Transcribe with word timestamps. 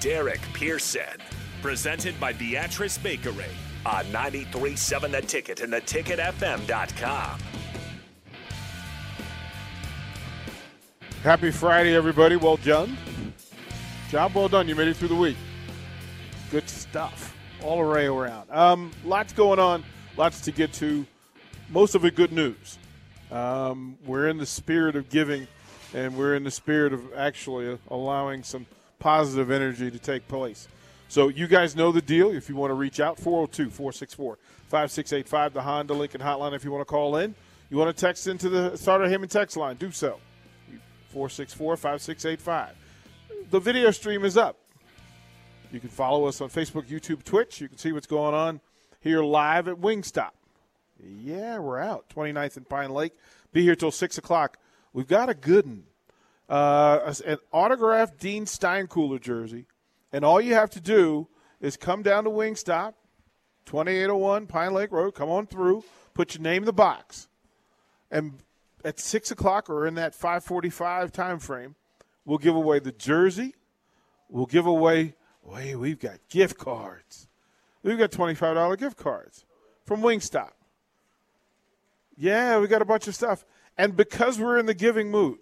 Derek 0.00 0.40
Pearson. 0.52 1.18
Presented 1.62 2.18
by 2.20 2.32
Beatrice 2.32 2.98
Bakery 2.98 3.46
on 3.84 4.04
93.7 4.06 5.10
The 5.10 5.20
Ticket 5.22 5.60
and 5.60 5.72
theticketfm.com. 5.72 7.40
Happy 11.22 11.50
Friday, 11.50 11.96
everybody. 11.96 12.36
Well 12.36 12.58
done. 12.58 12.96
Job 14.08 14.34
well 14.34 14.48
done. 14.48 14.68
You 14.68 14.76
made 14.76 14.88
it 14.88 14.96
through 14.96 15.08
the 15.08 15.16
week. 15.16 15.36
Good 16.50 16.68
stuff. 16.68 17.36
All 17.62 17.80
array 17.80 18.06
around. 18.06 18.48
Um, 18.50 18.92
lots 19.04 19.32
going 19.32 19.58
on. 19.58 19.84
Lots 20.16 20.40
to 20.42 20.52
get 20.52 20.72
to. 20.74 21.04
Most 21.70 21.94
of 21.94 22.04
it 22.04 22.14
good 22.14 22.32
news. 22.32 22.78
Um, 23.30 23.98
we're 24.06 24.28
in 24.28 24.38
the 24.38 24.46
spirit 24.46 24.96
of 24.96 25.10
giving, 25.10 25.46
and 25.92 26.16
we're 26.16 26.34
in 26.34 26.44
the 26.44 26.50
spirit 26.50 26.92
of 26.92 27.02
actually 27.14 27.78
allowing 27.90 28.42
some 28.42 28.64
positive 28.98 29.50
energy 29.50 29.90
to 29.90 29.98
take 29.98 30.26
place. 30.28 30.68
So 31.08 31.28
you 31.28 31.46
guys 31.46 31.74
know 31.74 31.90
the 31.90 32.02
deal. 32.02 32.30
If 32.30 32.48
you 32.48 32.56
want 32.56 32.70
to 32.70 32.74
reach 32.74 33.00
out, 33.00 33.18
402 33.18 33.70
464 33.70 34.38
5685, 34.68 35.54
the 35.54 35.62
Honda 35.62 35.94
Lincoln 35.94 36.20
Hotline. 36.20 36.54
If 36.54 36.64
you 36.64 36.70
want 36.70 36.82
to 36.82 36.90
call 36.90 37.16
in, 37.16 37.34
you 37.70 37.76
want 37.78 37.94
to 37.94 37.98
text 37.98 38.26
into 38.26 38.48
the 38.48 38.76
Starter 38.76 39.06
Heyman 39.06 39.30
text 39.30 39.56
line, 39.56 39.76
do 39.76 39.90
so. 39.90 40.20
464 41.10 41.76
5685. 41.76 42.74
The 43.50 43.60
video 43.60 43.90
stream 43.90 44.24
is 44.24 44.36
up. 44.36 44.58
You 45.72 45.80
can 45.80 45.88
follow 45.88 46.26
us 46.26 46.40
on 46.40 46.50
Facebook, 46.50 46.86
YouTube, 46.86 47.24
Twitch. 47.24 47.60
You 47.60 47.68
can 47.68 47.78
see 47.78 47.92
what's 47.92 48.06
going 48.06 48.34
on 48.34 48.60
here 49.00 49.22
live 49.22 49.68
at 49.68 49.76
Wingstop. 49.76 50.30
Yeah, 51.02 51.58
we're 51.58 51.78
out. 51.78 52.06
29th 52.14 52.56
and 52.56 52.68
Pine 52.68 52.90
Lake. 52.90 53.12
Be 53.52 53.62
here 53.62 53.76
till 53.76 53.90
6 53.90 54.18
o'clock. 54.18 54.58
We've 54.92 55.06
got 55.06 55.28
a 55.28 55.34
good 55.34 55.66
one. 55.66 55.84
Uh, 56.48 57.12
an 57.26 57.38
autographed 57.52 58.18
Dean 58.18 58.46
Steinkuhler 58.46 59.20
jersey. 59.20 59.66
And 60.12 60.24
all 60.24 60.40
you 60.40 60.54
have 60.54 60.70
to 60.70 60.80
do 60.80 61.28
is 61.60 61.76
come 61.76 62.02
down 62.02 62.24
to 62.24 62.30
Wingstop, 62.30 62.94
2801 63.66 64.46
Pine 64.46 64.72
Lake 64.72 64.90
Road. 64.90 65.14
Come 65.14 65.28
on 65.28 65.46
through. 65.46 65.84
Put 66.14 66.34
your 66.34 66.42
name 66.42 66.62
in 66.62 66.66
the 66.66 66.72
box. 66.72 67.28
And 68.10 68.38
at 68.84 68.98
6 68.98 69.30
o'clock 69.30 69.68
or 69.68 69.86
in 69.86 69.94
that 69.96 70.14
545 70.14 71.12
time 71.12 71.38
frame, 71.38 71.74
we'll 72.24 72.38
give 72.38 72.54
away 72.54 72.78
the 72.78 72.92
jersey. 72.92 73.54
We'll 74.30 74.46
give 74.46 74.66
away, 74.66 75.14
wait, 75.42 75.76
we've 75.76 75.98
got 75.98 76.18
gift 76.30 76.58
cards. 76.58 77.28
We've 77.82 77.98
got 77.98 78.10
$25 78.10 78.78
gift 78.78 78.96
cards 78.96 79.44
from 79.84 80.00
Wingstop. 80.00 80.52
Yeah, 82.16 82.58
we 82.58 82.66
got 82.66 82.82
a 82.82 82.86
bunch 82.86 83.06
of 83.06 83.14
stuff. 83.14 83.44
And 83.76 83.96
because 83.96 84.38
we're 84.38 84.58
in 84.58 84.66
the 84.66 84.74
giving 84.74 85.10
mood 85.10 85.38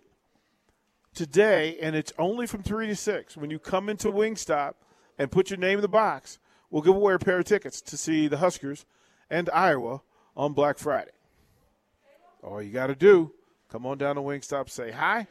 today, 1.17 1.79
and 1.81 1.97
it's 1.97 2.13
only 2.19 2.47
from 2.47 2.63
3 2.63 2.87
to 2.87 2.95
6, 2.95 3.37
when 3.37 3.51
you 3.51 3.59
come 3.59 3.89
into 3.89 4.13
Wingstop 4.13 4.75
and 5.19 5.33
put 5.33 5.51
your 5.51 5.59
name 5.59 5.79
in 5.79 5.83
the 5.83 5.89
box, 5.89 6.39
we'll 6.71 6.83
give 6.83 6.95
away 6.95 7.15
a 7.15 7.19
pair 7.19 7.39
of 7.39 7.47
tickets 7.47 7.81
to 7.81 7.97
see 7.97 8.29
the 8.29 8.37
Huskers 8.37 8.85
and 9.31 9.51
Iowa 9.51 10.03
on 10.37 10.53
Black 10.53 10.79
Friday. 10.79 11.11
All 12.43 12.63
you 12.63 12.71
got 12.71 12.89
to 12.89 12.95
do, 12.95 13.33
come 13.71 13.87
on 13.87 13.99
down 13.99 14.17
to 14.17 14.21
Wingstop, 14.21 14.71
say 14.71 14.93
hi, 14.93 15.27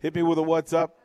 hit 0.00 0.14
me 0.14 0.22
with 0.22 0.38
a 0.38 0.42
what's 0.42 0.72
up, 0.72 0.96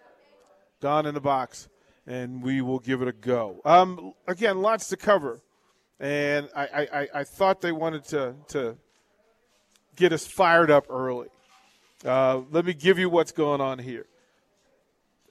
gone 0.79 1.05
in 1.05 1.13
the 1.13 1.19
box, 1.19 1.67
and 2.07 2.41
we 2.41 2.61
will 2.61 2.79
give 2.79 3.01
it 3.01 3.07
a 3.07 3.11
go. 3.11 3.59
Um, 3.65 4.13
again, 4.27 4.61
lots 4.61 4.87
to 4.89 4.97
cover, 4.97 5.41
and 5.99 6.47
I, 6.55 6.87
I, 6.93 7.07
I 7.15 7.23
thought 7.23 7.59
they 7.59 7.71
wanted 7.71 8.05
to, 8.05 8.35
to 8.49 8.77
get 9.95 10.13
us 10.13 10.25
fired 10.27 10.71
up 10.71 10.85
early. 10.89 11.27
Uh, 12.05 12.41
let 12.51 12.65
me 12.65 12.73
give 12.73 12.97
you 12.97 13.09
what's 13.09 13.31
going 13.31 13.61
on 13.61 13.79
here. 13.79 14.05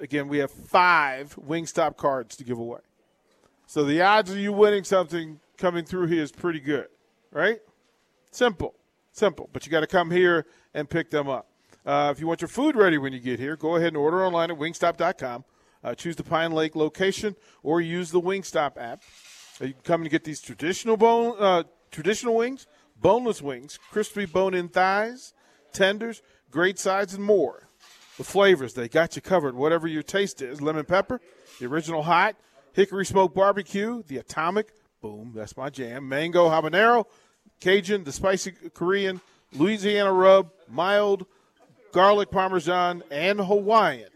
Again, 0.01 0.29
we 0.29 0.39
have 0.39 0.51
five 0.51 1.35
Wingstop 1.37 1.97
cards 1.97 2.37
to 2.37 2.45
give 2.45 2.59
away. 2.59 2.81
So 3.67 3.85
the 3.85 4.01
odds 4.03 4.31
of 4.31 4.39
you 4.39 4.53
winning 4.53 4.85
something 4.85 5.41
coming 5.57 5.85
through 5.85 6.07
here 6.07 6.23
is 6.23 6.33
pretty 6.33 6.61
good, 6.61 6.87
right? 7.33 7.59
Simple. 8.31 8.75
Simple. 9.13 9.49
But 9.53 9.67
you 9.67 9.73
got 9.73 9.81
to 9.81 9.87
come 9.87 10.11
here 10.11 10.47
and 10.75 10.89
pick 10.89 11.11
them 11.11 11.29
up. 11.29 11.49
Uh, 11.85 12.11
if 12.13 12.21
you 12.21 12.27
want 12.27 12.41
your 12.41 12.49
food 12.49 12.77
ready 12.77 12.99
when 12.99 13.13
you 13.13 13.19
get 13.19 13.41
here, 13.41 13.57
go 13.57 13.77
ahead 13.77 13.89
and 13.89 13.97
order 13.97 14.25
online 14.25 14.51
at 14.51 14.59
wingstop.com. 14.59 15.45
Uh, 15.83 15.95
choose 15.95 16.17
the 16.17 16.23
Pine 16.23 16.53
Lake 16.53 16.77
location 16.77 17.35
or 17.63 17.81
use 17.81 18.11
the 18.11 18.21
Wingstop 18.21 18.77
app. 18.77 19.03
Uh, 19.61 19.67
you 19.67 19.73
can 19.73 19.83
come 19.83 20.03
and 20.03 20.11
get 20.11 20.25
these 20.25 20.41
traditional 20.41 20.97
bone, 20.97 21.37
uh, 21.39 21.63
traditional 21.91 22.37
wings, 22.37 22.67
boneless 23.01 23.41
wings, 23.41 23.79
crispy 23.91 24.27
bone-in 24.27 24.69
thighs, 24.69 25.35
tenders, 25.73 26.23
great 26.51 26.79
sides, 26.79 27.15
and 27.15 27.25
more. 27.25 27.69
The 28.17 28.25
flavors 28.25 28.75
they 28.75 28.89
got 28.89 29.17
you 29.17 29.23
covered. 29.23 29.55
Whatever 29.55 29.87
your 29.87 30.03
taste 30.03 30.43
is: 30.43 30.61
lemon 30.61 30.85
pepper, 30.85 31.21
the 31.61 31.67
original 31.67 32.03
hot, 32.03 32.37
hickory 32.73 33.07
smoked 33.07 33.35
barbecue, 33.35 34.03
the 34.09 34.19
atomic, 34.19 34.73
boom, 35.01 35.33
that's 35.35 35.57
my 35.57 35.71
jam. 35.71 36.09
Mango 36.09 36.49
habanero, 36.49 37.07
Cajun, 37.61 38.05
the 38.05 38.13
spicy 38.13 38.53
Korean, 38.75 39.21
Louisiana 39.53 40.13
rub, 40.13 40.51
mild, 40.69 41.27
garlic 41.93 42.31
parmesan, 42.31 43.03
and 43.11 43.41
Hawaiian. 43.41 44.11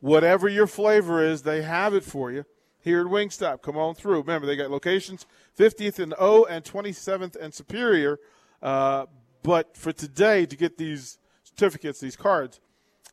Whatever 0.00 0.48
your 0.48 0.66
flavor 0.66 1.24
is, 1.24 1.42
they 1.42 1.62
have 1.62 1.94
it 1.94 2.04
for 2.04 2.30
you 2.30 2.44
here 2.80 3.00
at 3.00 3.06
Wingstop. 3.06 3.62
Come 3.62 3.76
on 3.76 3.94
through. 3.94 4.20
Remember, 4.20 4.46
they 4.46 4.56
got 4.56 4.70
locations 4.70 5.26
50th 5.58 5.98
and 5.98 6.14
O 6.18 6.44
and 6.44 6.64
27th 6.64 7.36
and 7.36 7.54
Superior. 7.54 8.18
Uh, 8.62 9.06
but 9.42 9.76
for 9.76 9.92
today, 9.92 10.46
to 10.46 10.56
get 10.56 10.76
these 10.76 11.18
certificates, 11.56 12.00
these 12.00 12.16
cards, 12.16 12.60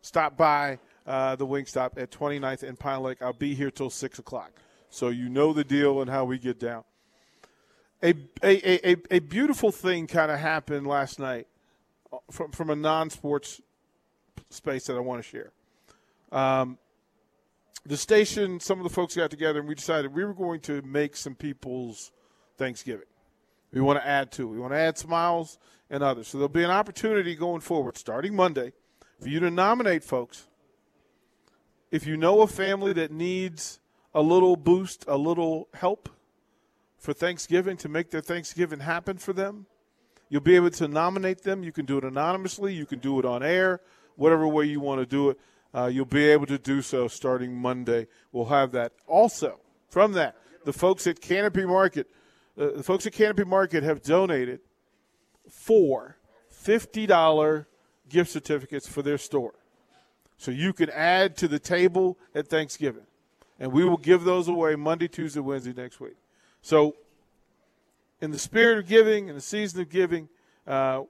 stop 0.02 0.38
by 0.38 0.80
uh, 1.06 1.36
the 1.36 1.46
Wingstop 1.46 1.92
at 1.98 2.12
29th 2.12 2.64
and 2.64 2.80
Pine 2.80 3.02
Lake. 3.02 3.22
I'll 3.22 3.34
be 3.34 3.54
here 3.54 3.72
till 3.72 3.90
6 3.90 4.20
o'clock. 4.20 4.52
So 4.90 5.10
you 5.10 5.30
know 5.30 5.54
the 5.54 5.64
deal 5.64 6.02
and 6.02 6.10
how 6.10 6.26
we 6.26 6.38
get 6.38 6.60
down. 6.60 6.84
A, 8.04 8.16
a, 8.44 8.92
a, 8.92 8.96
a 9.12 9.20
beautiful 9.20 9.72
thing 9.72 10.08
kind 10.08 10.32
of 10.32 10.40
happened 10.40 10.88
last 10.88 11.20
night 11.20 11.48
from, 12.32 12.52
from 12.52 12.70
a 12.72 12.76
non 12.76 13.10
sports 13.10 13.62
space 14.50 14.88
that 14.88 14.98
I 14.98 15.00
want 15.00 15.24
to 15.24 15.30
share. 15.30 15.52
Um, 16.32 16.78
the 17.86 17.98
station, 17.98 18.60
some 18.60 18.80
of 18.80 18.84
the 18.84 18.90
folks 18.90 19.16
got 19.16 19.30
together 19.30 19.60
and 19.60 19.68
we 19.68 19.76
decided 19.76 20.14
we 20.14 20.26
were 20.26 20.34
going 20.34 20.60
to 20.62 20.82
make 20.82 21.16
some 21.16 21.36
people's 21.36 22.12
Thanksgiving. 22.58 23.06
We 23.72 23.82
want 23.82 24.00
to 24.00 24.08
add 24.08 24.32
to. 24.34 24.48
We 24.48 24.60
want 24.60 24.74
to 24.74 24.78
add 24.78 24.98
smiles 24.98 25.58
and 25.92 26.02
others. 26.02 26.30
So 26.30 26.40
there'll 26.40 26.50
be 26.50 26.64
an 26.64 26.72
opportunity 26.72 27.36
going 27.36 27.62
forward, 27.62 27.98
starting 27.98 28.34
Monday, 28.34 28.72
for 29.20 29.30
you 29.30 29.40
to 29.42 29.52
nominate 29.52 30.04
folks. 30.04 30.48
If 31.92 32.08
you 32.08 32.16
know 32.16 32.42
a 32.42 32.48
family 32.48 32.94
that 32.94 33.12
needs 33.12 33.82
a 34.16 34.22
little 34.22 34.56
boost, 34.56 35.04
a 35.08 35.18
little 35.18 35.68
help 35.74 36.10
for 36.98 37.14
Thanksgiving 37.14 37.76
to 37.78 37.90
make 37.90 38.10
their 38.10 38.22
Thanksgiving 38.22 38.80
happen 38.80 39.18
for 39.18 39.34
them, 39.34 39.66
you'll 40.30 40.42
be 40.42 40.56
able 40.56 40.72
to 40.72 40.88
nominate 40.88 41.44
them. 41.44 41.62
You 41.62 41.74
can 41.74 41.86
do 41.86 41.98
it 41.98 42.06
anonymously. 42.06 42.74
You 42.74 42.86
can 42.86 43.00
do 43.00 43.20
it 43.20 43.26
on 43.26 43.44
air, 43.44 43.82
whatever 44.16 44.48
way 44.48 44.66
you 44.66 44.80
want 44.80 45.02
to 45.02 45.06
do 45.06 45.30
it. 45.32 45.40
Uh, 45.74 45.88
you'll 45.88 46.06
be 46.06 46.30
able 46.30 46.46
to 46.46 46.58
do 46.58 46.82
so 46.82 47.10
starting 47.10 47.54
Monday. 47.54 48.08
We'll 48.32 48.46
have 48.46 48.72
that. 48.72 48.94
Also, 49.08 49.60
from 49.90 50.14
that, 50.14 50.38
the 50.64 50.74
folks 50.74 51.06
at 51.08 51.20
Canopy 51.20 51.66
Market, 51.66 52.08
uh, 52.58 52.72
the 52.78 52.84
folks 52.84 53.06
at 53.06 53.14
Canopy 53.14 53.44
Market 53.44 53.84
have 53.84 54.02
donated 54.02 54.62
four 55.52 56.18
$50 56.64 57.66
gift 58.10 58.32
certificates 58.32 58.88
for 58.88 59.02
their 59.02 59.18
store. 59.18 59.54
So 60.38 60.52
you 60.52 60.74
can 60.74 60.90
add 60.90 61.38
to 61.38 61.48
the 61.48 61.60
table 61.60 62.18
at 62.34 62.48
Thanksgiving. 62.48 63.06
And 63.60 63.72
we 63.72 63.86
will 63.86 63.98
give 63.98 64.24
those 64.24 64.48
away 64.48 64.76
Monday, 64.76 65.08
Tuesday, 65.08 65.40
Wednesday 65.40 65.74
next 65.74 66.00
week. 66.00 66.16
So, 66.64 66.96
in 68.20 68.32
the 68.32 68.40
spirit 68.40 68.80
of 68.80 68.88
giving, 68.88 69.28
in 69.28 69.36
the 69.36 69.42
season 69.42 69.82
of 69.82 69.90
giving, 69.90 70.30
uh, 70.66 71.04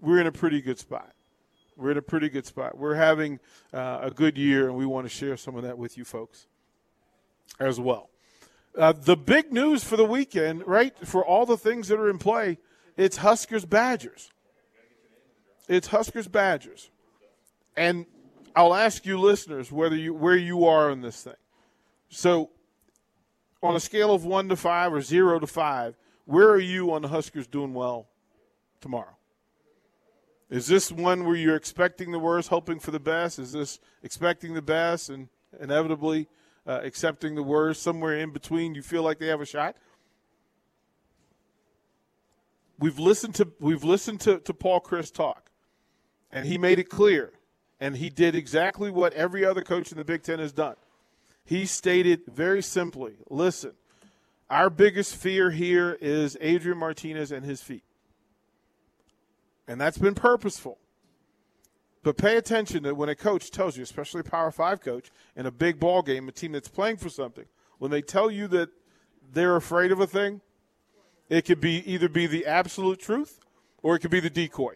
we're 0.00 0.20
in 0.20 0.26
a 0.26 0.32
pretty 0.32 0.60
good 0.60 0.78
spot. 0.78 1.12
We're 1.76 1.92
in 1.92 1.96
a 1.96 2.02
pretty 2.02 2.28
good 2.28 2.46
spot. 2.46 2.76
We're 2.76 2.94
having 2.94 3.40
uh, 3.72 4.00
a 4.02 4.10
good 4.10 4.36
year, 4.36 4.68
and 4.68 4.76
we 4.76 4.86
want 4.86 5.06
to 5.06 5.08
share 5.08 5.36
some 5.36 5.56
of 5.56 5.62
that 5.64 5.78
with 5.78 5.98
you 5.98 6.04
folks 6.04 6.46
as 7.58 7.80
well. 7.80 8.10
Uh, 8.76 8.92
the 8.92 9.16
big 9.16 9.52
news 9.52 9.82
for 9.82 9.96
the 9.96 10.04
weekend, 10.04 10.66
right, 10.66 10.96
for 11.04 11.24
all 11.24 11.46
the 11.46 11.56
things 11.56 11.88
that 11.88 11.98
are 11.98 12.10
in 12.10 12.18
play, 12.18 12.58
it's 12.98 13.16
Huskers 13.18 13.64
Badgers. 13.64 14.30
It's 15.68 15.86
Huskers 15.86 16.28
Badgers. 16.28 16.90
And 17.76 18.04
I'll 18.56 18.74
ask 18.74 19.06
you 19.06 19.18
listeners 19.18 19.70
whether 19.70 19.96
you 19.96 20.12
where 20.12 20.36
you 20.36 20.66
are 20.66 20.90
in 20.90 21.00
this 21.00 21.22
thing. 21.22 21.34
So 22.08 22.50
on 23.62 23.76
a 23.76 23.80
scale 23.80 24.12
of 24.12 24.24
1 24.24 24.48
to 24.48 24.56
5 24.56 24.94
or 24.94 25.00
0 25.00 25.38
to 25.40 25.46
5, 25.46 25.96
where 26.24 26.48
are 26.48 26.58
you 26.58 26.92
on 26.92 27.02
the 27.02 27.08
Huskers 27.08 27.46
doing 27.46 27.72
well 27.72 28.08
tomorrow? 28.80 29.16
Is 30.50 30.66
this 30.66 30.90
one 30.90 31.24
where 31.24 31.36
you're 31.36 31.56
expecting 31.56 32.10
the 32.10 32.18
worst, 32.18 32.48
hoping 32.48 32.80
for 32.80 32.90
the 32.90 33.00
best? 33.00 33.38
Is 33.38 33.52
this 33.52 33.78
expecting 34.02 34.54
the 34.54 34.62
best 34.62 35.10
and 35.10 35.28
inevitably 35.60 36.26
uh, 36.66 36.80
accepting 36.82 37.34
the 37.34 37.42
worst? 37.42 37.82
Somewhere 37.82 38.18
in 38.18 38.32
between, 38.32 38.74
you 38.74 38.82
feel 38.82 39.02
like 39.02 39.18
they 39.18 39.26
have 39.26 39.40
a 39.40 39.46
shot? 39.46 39.76
We've 42.78 42.98
listened 42.98 43.34
to 43.36 43.48
we've 43.58 43.84
listened 43.84 44.20
to, 44.20 44.38
to 44.38 44.54
Paul 44.54 44.80
Chryst 44.80 45.14
talk, 45.14 45.50
and 46.30 46.46
he 46.46 46.58
made 46.58 46.78
it 46.78 46.88
clear, 46.88 47.32
and 47.80 47.96
he 47.96 48.08
did 48.08 48.34
exactly 48.34 48.90
what 48.90 49.12
every 49.14 49.44
other 49.44 49.62
coach 49.62 49.90
in 49.90 49.98
the 49.98 50.04
Big 50.04 50.22
Ten 50.22 50.38
has 50.38 50.52
done. 50.52 50.76
He 51.44 51.66
stated 51.66 52.22
very 52.26 52.62
simply 52.62 53.14
listen, 53.28 53.72
our 54.50 54.70
biggest 54.70 55.16
fear 55.16 55.50
here 55.50 55.96
is 56.00 56.36
Adrian 56.40 56.78
Martinez 56.78 57.32
and 57.32 57.44
his 57.44 57.60
feet. 57.60 57.84
And 59.66 59.80
that's 59.80 59.98
been 59.98 60.14
purposeful. 60.14 60.78
But 62.02 62.16
pay 62.16 62.36
attention 62.36 62.84
that 62.84 62.96
when 62.96 63.08
a 63.08 63.14
coach 63.14 63.50
tells 63.50 63.76
you, 63.76 63.82
especially 63.82 64.20
a 64.20 64.24
Power 64.24 64.50
Five 64.50 64.80
coach 64.80 65.10
in 65.36 65.46
a 65.46 65.50
big 65.50 65.78
ball 65.78 66.00
game, 66.00 66.28
a 66.28 66.32
team 66.32 66.52
that's 66.52 66.68
playing 66.68 66.96
for 66.96 67.10
something, 67.10 67.44
when 67.78 67.90
they 67.90 68.00
tell 68.00 68.30
you 68.30 68.48
that 68.48 68.70
they're 69.32 69.56
afraid 69.56 69.92
of 69.92 70.00
a 70.00 70.06
thing, 70.06 70.40
it 71.28 71.44
could 71.44 71.60
be 71.60 71.82
either 71.90 72.08
be 72.08 72.26
the 72.26 72.46
absolute 72.46 73.00
truth 73.00 73.40
or 73.82 73.96
it 73.96 74.00
could 74.00 74.10
be 74.10 74.20
the 74.20 74.30
decoy. 74.30 74.74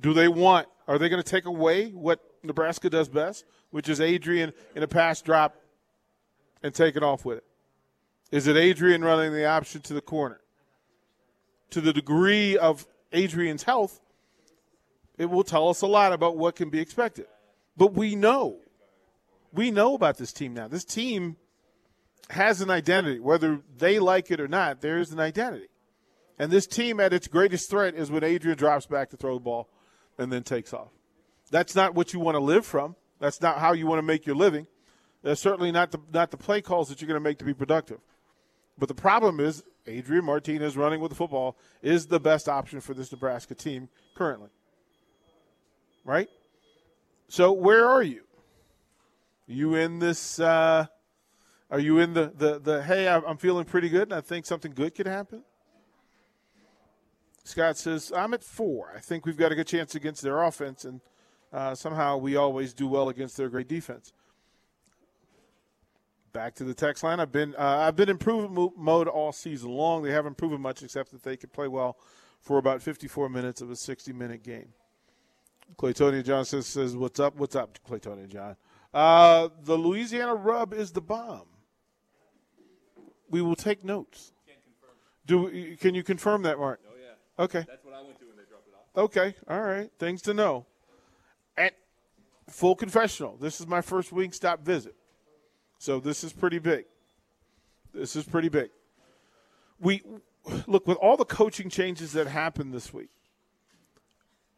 Do 0.00 0.12
they 0.12 0.28
want? 0.28 0.68
Are 0.88 0.98
they 0.98 1.08
going 1.08 1.22
to 1.22 1.28
take 1.28 1.44
away 1.44 1.90
what 1.90 2.20
Nebraska 2.42 2.90
does 2.90 3.08
best, 3.08 3.44
which 3.70 3.88
is 3.88 4.00
Adrian 4.00 4.52
in 4.74 4.82
a 4.82 4.88
pass 4.88 5.22
drop 5.22 5.56
and 6.62 6.74
take 6.74 6.96
it 6.96 7.02
off 7.02 7.24
with 7.24 7.38
it? 7.38 7.44
Is 8.30 8.46
it 8.46 8.56
Adrian 8.56 9.04
running 9.04 9.32
the 9.32 9.44
option 9.44 9.82
to 9.82 9.94
the 9.94 10.00
corner? 10.00 10.40
To 11.70 11.80
the 11.80 11.92
degree 11.92 12.56
of 12.56 12.86
Adrian's 13.12 13.62
health, 13.62 14.00
it 15.18 15.26
will 15.26 15.44
tell 15.44 15.68
us 15.68 15.82
a 15.82 15.86
lot 15.86 16.12
about 16.12 16.36
what 16.36 16.56
can 16.56 16.70
be 16.70 16.80
expected. 16.80 17.26
But 17.76 17.94
we 17.94 18.16
know, 18.16 18.58
we 19.52 19.70
know 19.70 19.94
about 19.94 20.16
this 20.16 20.32
team 20.32 20.54
now. 20.54 20.68
This 20.68 20.84
team 20.84 21.36
has 22.30 22.60
an 22.60 22.70
identity, 22.70 23.20
whether 23.20 23.60
they 23.78 23.98
like 23.98 24.30
it 24.30 24.40
or 24.40 24.48
not. 24.48 24.80
There 24.80 24.98
is 24.98 25.12
an 25.12 25.20
identity, 25.20 25.68
and 26.38 26.50
this 26.50 26.66
team 26.66 27.00
at 27.00 27.12
its 27.12 27.28
greatest 27.28 27.68
threat 27.70 27.94
is 27.94 28.10
when 28.10 28.24
Adrian 28.24 28.56
drops 28.56 28.86
back 28.86 29.10
to 29.10 29.16
throw 29.16 29.34
the 29.34 29.40
ball 29.40 29.68
and 30.18 30.32
then 30.32 30.42
takes 30.42 30.72
off. 30.72 30.88
That's 31.50 31.74
not 31.74 31.94
what 31.94 32.12
you 32.12 32.20
want 32.20 32.36
to 32.36 32.40
live 32.40 32.64
from. 32.64 32.96
That's 33.18 33.40
not 33.40 33.58
how 33.58 33.72
you 33.72 33.86
want 33.86 33.98
to 33.98 34.02
make 34.02 34.26
your 34.26 34.36
living. 34.36 34.66
That's 35.22 35.40
certainly 35.40 35.70
not 35.70 35.92
the 35.92 36.00
not 36.12 36.30
the 36.30 36.36
play 36.36 36.60
calls 36.60 36.88
that 36.88 37.00
you're 37.00 37.08
going 37.08 37.20
to 37.20 37.28
make 37.28 37.38
to 37.38 37.44
be 37.44 37.54
productive. 37.54 38.00
But 38.78 38.88
the 38.88 38.94
problem 38.94 39.38
is 39.38 39.62
Adrian 39.86 40.24
Martinez 40.24 40.76
running 40.76 41.00
with 41.00 41.10
the 41.10 41.14
football 41.14 41.56
is 41.82 42.06
the 42.06 42.20
best 42.20 42.48
option 42.48 42.80
for 42.80 42.94
this 42.94 43.12
Nebraska 43.12 43.54
team 43.54 43.88
currently. 44.16 44.48
Right? 46.04 46.28
So 47.28 47.52
where 47.52 47.88
are 47.88 48.02
you? 48.02 48.24
You 49.46 49.74
in 49.74 49.98
this 49.98 50.40
uh, 50.40 50.86
are 51.72 51.80
you 51.80 51.98
in 51.98 52.12
the, 52.12 52.30
the, 52.36 52.58
the 52.58 52.82
hey, 52.82 53.08
I'm 53.08 53.38
feeling 53.38 53.64
pretty 53.64 53.88
good 53.88 54.02
and 54.02 54.12
I 54.12 54.20
think 54.20 54.44
something 54.44 54.72
good 54.72 54.94
could 54.94 55.06
happen? 55.06 55.42
Scott 57.44 57.78
says, 57.78 58.12
I'm 58.14 58.34
at 58.34 58.44
four. 58.44 58.92
I 58.94 59.00
think 59.00 59.24
we've 59.24 59.38
got 59.38 59.52
a 59.52 59.54
good 59.54 59.66
chance 59.66 59.94
against 59.94 60.22
their 60.22 60.42
offense, 60.42 60.84
and 60.84 61.00
uh, 61.52 61.74
somehow 61.74 62.18
we 62.18 62.36
always 62.36 62.72
do 62.72 62.86
well 62.86 63.08
against 63.08 63.36
their 63.36 63.48
great 63.48 63.68
defense. 63.68 64.12
Back 66.32 66.54
to 66.56 66.64
the 66.64 66.74
text 66.74 67.02
line. 67.02 67.20
I've 67.20 67.32
been 67.32 67.54
uh, 67.56 67.78
I've 67.86 67.96
been 67.96 68.08
in 68.08 68.16
improvement 68.16 68.76
mode 68.76 69.08
all 69.08 69.32
season 69.32 69.70
long. 69.70 70.02
They 70.02 70.12
haven't 70.12 70.36
proven 70.36 70.60
much 70.60 70.82
except 70.82 71.10
that 71.12 71.22
they 71.22 71.36
can 71.36 71.50
play 71.50 71.68
well 71.68 71.96
for 72.40 72.58
about 72.58 72.80
54 72.80 73.28
minutes 73.28 73.60
of 73.60 73.70
a 73.70 73.76
60 73.76 74.12
minute 74.12 74.42
game. 74.42 74.68
Claytonia 75.76 76.22
John 76.22 76.44
says, 76.44 76.66
says, 76.66 76.96
"What's 76.96 77.18
up? 77.18 77.36
What's 77.36 77.56
up, 77.56 77.78
Claytonia 77.86 78.28
John?" 78.28 78.56
Uh, 78.94 79.48
the 79.64 79.76
Louisiana 79.76 80.34
rub 80.34 80.72
is 80.72 80.92
the 80.92 81.00
bomb. 81.02 81.51
We 83.32 83.40
will 83.40 83.56
take 83.56 83.82
notes. 83.82 84.30
Do 85.26 85.76
can 85.76 85.94
you 85.94 86.04
confirm 86.04 86.42
that, 86.42 86.58
Mark? 86.58 86.80
Oh 86.86 86.94
yeah. 87.00 87.44
Okay. 87.44 87.64
That's 87.66 87.84
what 87.84 87.94
I 87.94 88.02
went 88.02 88.18
to 88.20 88.26
when 88.26 88.36
they 88.36 88.42
dropped 88.44 88.68
it 88.68 88.74
off. 88.74 89.04
Okay. 89.04 89.34
All 89.48 89.62
right. 89.62 89.90
Things 89.98 90.20
to 90.22 90.34
know. 90.34 90.66
At 91.56 91.72
full 92.48 92.76
confessional, 92.76 93.36
this 93.40 93.58
is 93.60 93.66
my 93.66 93.80
first 93.80 94.10
Wingstop 94.10 94.60
visit. 94.60 94.94
So 95.78 95.98
this 95.98 96.22
is 96.22 96.32
pretty 96.32 96.58
big. 96.58 96.84
This 97.94 98.16
is 98.16 98.24
pretty 98.24 98.50
big. 98.50 98.70
We 99.80 100.02
look 100.66 100.86
with 100.86 100.98
all 100.98 101.16
the 101.16 101.24
coaching 101.24 101.70
changes 101.70 102.12
that 102.12 102.26
happened 102.26 102.74
this 102.74 102.92
week. 102.92 103.08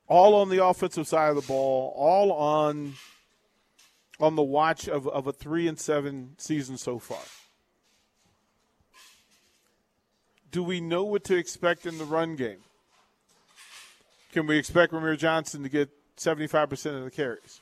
All 0.08 0.34
on 0.34 0.48
the 0.48 0.64
offensive 0.64 1.06
side 1.06 1.30
of 1.30 1.36
the 1.36 1.42
ball, 1.42 1.94
all 1.96 2.32
on 2.32 2.94
on 4.18 4.34
the 4.34 4.42
watch 4.42 4.88
of, 4.88 5.06
of 5.08 5.26
a 5.28 5.32
three 5.32 5.68
and 5.68 5.78
seven 5.78 6.34
season 6.38 6.76
so 6.76 6.98
far. 6.98 7.22
Do 10.54 10.62
we 10.62 10.80
know 10.80 11.02
what 11.02 11.24
to 11.24 11.34
expect 11.34 11.84
in 11.84 11.98
the 11.98 12.04
run 12.04 12.36
game? 12.36 12.60
Can 14.32 14.46
we 14.46 14.56
expect 14.56 14.92
Rahmir 14.92 15.18
Johnson 15.18 15.64
to 15.64 15.68
get 15.68 15.90
75% 16.16 16.96
of 16.96 17.02
the 17.02 17.10
carries? 17.10 17.60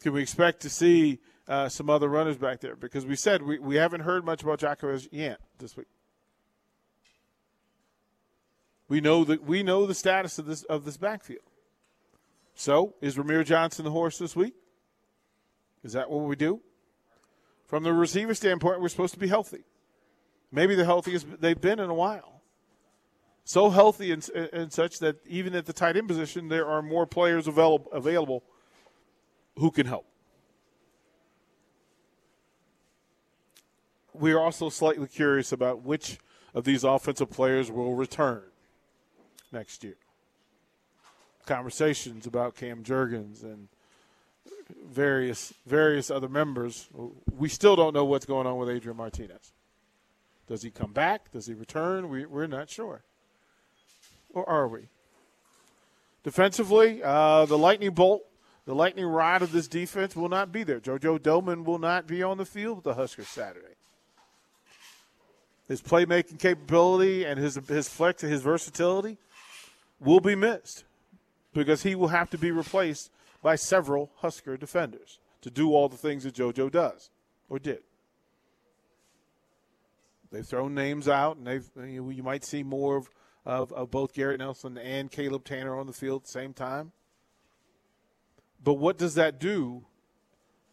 Can 0.00 0.12
we 0.12 0.22
expect 0.22 0.62
to 0.62 0.68
see 0.68 1.20
uh, 1.46 1.68
some 1.68 1.88
other 1.88 2.08
runners 2.08 2.36
back 2.36 2.58
there? 2.58 2.74
Because 2.74 3.06
we 3.06 3.14
said 3.14 3.42
we, 3.42 3.60
we 3.60 3.76
haven't 3.76 4.00
heard 4.00 4.24
much 4.24 4.42
about 4.42 4.60
Jaquez 4.60 5.06
Yant 5.12 5.36
this 5.58 5.76
week. 5.76 5.86
We 8.88 9.00
know 9.00 9.22
that 9.22 9.44
we 9.44 9.62
know 9.62 9.86
the 9.86 9.94
status 9.94 10.36
of 10.40 10.46
this 10.46 10.64
of 10.64 10.84
this 10.84 10.96
backfield. 10.96 11.46
So, 12.56 12.96
is 13.00 13.14
Rahmir 13.14 13.44
Johnson 13.44 13.84
the 13.84 13.92
horse 13.92 14.18
this 14.18 14.34
week? 14.34 14.54
Is 15.84 15.92
that 15.92 16.10
what 16.10 16.24
we 16.24 16.34
do? 16.34 16.60
From 17.66 17.84
the 17.84 17.92
receiver 17.92 18.34
standpoint, 18.34 18.80
we're 18.80 18.88
supposed 18.88 19.14
to 19.14 19.20
be 19.20 19.28
healthy. 19.28 19.62
Maybe 20.52 20.74
the 20.74 20.84
healthiest 20.84 21.26
they've 21.40 21.60
been 21.60 21.78
in 21.78 21.90
a 21.90 21.94
while. 21.94 22.40
So 23.44 23.70
healthy 23.70 24.10
and, 24.10 24.28
and 24.52 24.72
such 24.72 24.98
that 24.98 25.24
even 25.26 25.54
at 25.54 25.66
the 25.66 25.72
tight 25.72 25.96
end 25.96 26.08
position, 26.08 26.48
there 26.48 26.66
are 26.66 26.82
more 26.82 27.06
players 27.06 27.46
available, 27.46 27.90
available 27.92 28.42
who 29.56 29.70
can 29.70 29.86
help. 29.86 30.06
We 34.12 34.32
are 34.32 34.40
also 34.40 34.68
slightly 34.68 35.06
curious 35.06 35.52
about 35.52 35.82
which 35.82 36.18
of 36.54 36.64
these 36.64 36.84
offensive 36.84 37.30
players 37.30 37.70
will 37.70 37.94
return 37.94 38.42
next 39.52 39.84
year. 39.84 39.96
Conversations 41.44 42.26
about 42.26 42.56
Cam 42.56 42.82
Jurgens 42.82 43.42
and 43.42 43.68
various 44.84 45.54
various 45.66 46.10
other 46.10 46.28
members. 46.28 46.88
We 47.30 47.48
still 47.48 47.76
don't 47.76 47.94
know 47.94 48.04
what's 48.04 48.26
going 48.26 48.46
on 48.46 48.56
with 48.56 48.68
Adrian 48.70 48.96
Martinez. 48.96 49.52
Does 50.48 50.62
he 50.62 50.70
come 50.70 50.92
back? 50.92 51.30
Does 51.32 51.46
he 51.46 51.54
return? 51.54 52.08
We, 52.08 52.26
we're 52.26 52.46
not 52.46 52.70
sure. 52.70 53.02
Or 54.32 54.48
are 54.48 54.68
we? 54.68 54.88
Defensively, 56.22 57.02
uh, 57.02 57.46
the 57.46 57.58
lightning 57.58 57.92
bolt 57.92 58.22
the 58.66 58.74
lightning 58.74 59.06
rod 59.06 59.42
of 59.42 59.52
this 59.52 59.68
defense 59.68 60.16
will 60.16 60.28
not 60.28 60.50
be 60.50 60.64
there. 60.64 60.80
JoJo 60.80 61.20
Domann 61.20 61.64
will 61.64 61.78
not 61.78 62.08
be 62.08 62.22
on 62.22 62.36
the 62.36 62.44
field 62.44 62.78
with 62.78 62.84
the 62.84 62.94
Huskers 62.94 63.28
Saturday. 63.28 63.74
His 65.68 65.80
playmaking 65.80 66.40
capability 66.40 67.24
and 67.24 67.38
his 67.38 67.54
his 67.68 67.88
flex 67.88 68.22
and 68.22 68.32
his 68.32 68.42
versatility 68.42 69.18
will 70.00 70.20
be 70.20 70.34
missed 70.34 70.84
because 71.54 71.84
he 71.84 71.94
will 71.94 72.08
have 72.08 72.28
to 72.30 72.38
be 72.38 72.50
replaced 72.50 73.10
by 73.40 73.54
several 73.54 74.10
Husker 74.16 74.56
defenders 74.56 75.20
to 75.42 75.50
do 75.50 75.72
all 75.72 75.88
the 75.88 75.96
things 75.96 76.24
that 76.24 76.34
JoJo 76.34 76.70
does 76.70 77.10
or 77.48 77.58
did. 77.60 77.82
They've 80.30 80.46
thrown 80.46 80.74
names 80.74 81.08
out, 81.08 81.36
and 81.36 81.46
they've 81.46 81.68
you 81.76 82.22
might 82.22 82.44
see 82.44 82.62
more 82.62 82.96
of, 82.96 83.10
of, 83.44 83.72
of 83.72 83.90
both 83.90 84.12
Garrett 84.12 84.38
Nelson 84.38 84.76
and 84.78 85.10
Caleb 85.10 85.44
Tannor 85.44 85.78
on 85.78 85.86
the 85.86 85.92
field 85.92 86.22
at 86.22 86.26
the 86.26 86.32
same 86.32 86.52
time. 86.52 86.92
But 88.62 88.74
what 88.74 88.98
does 88.98 89.14
that 89.14 89.38
do 89.38 89.84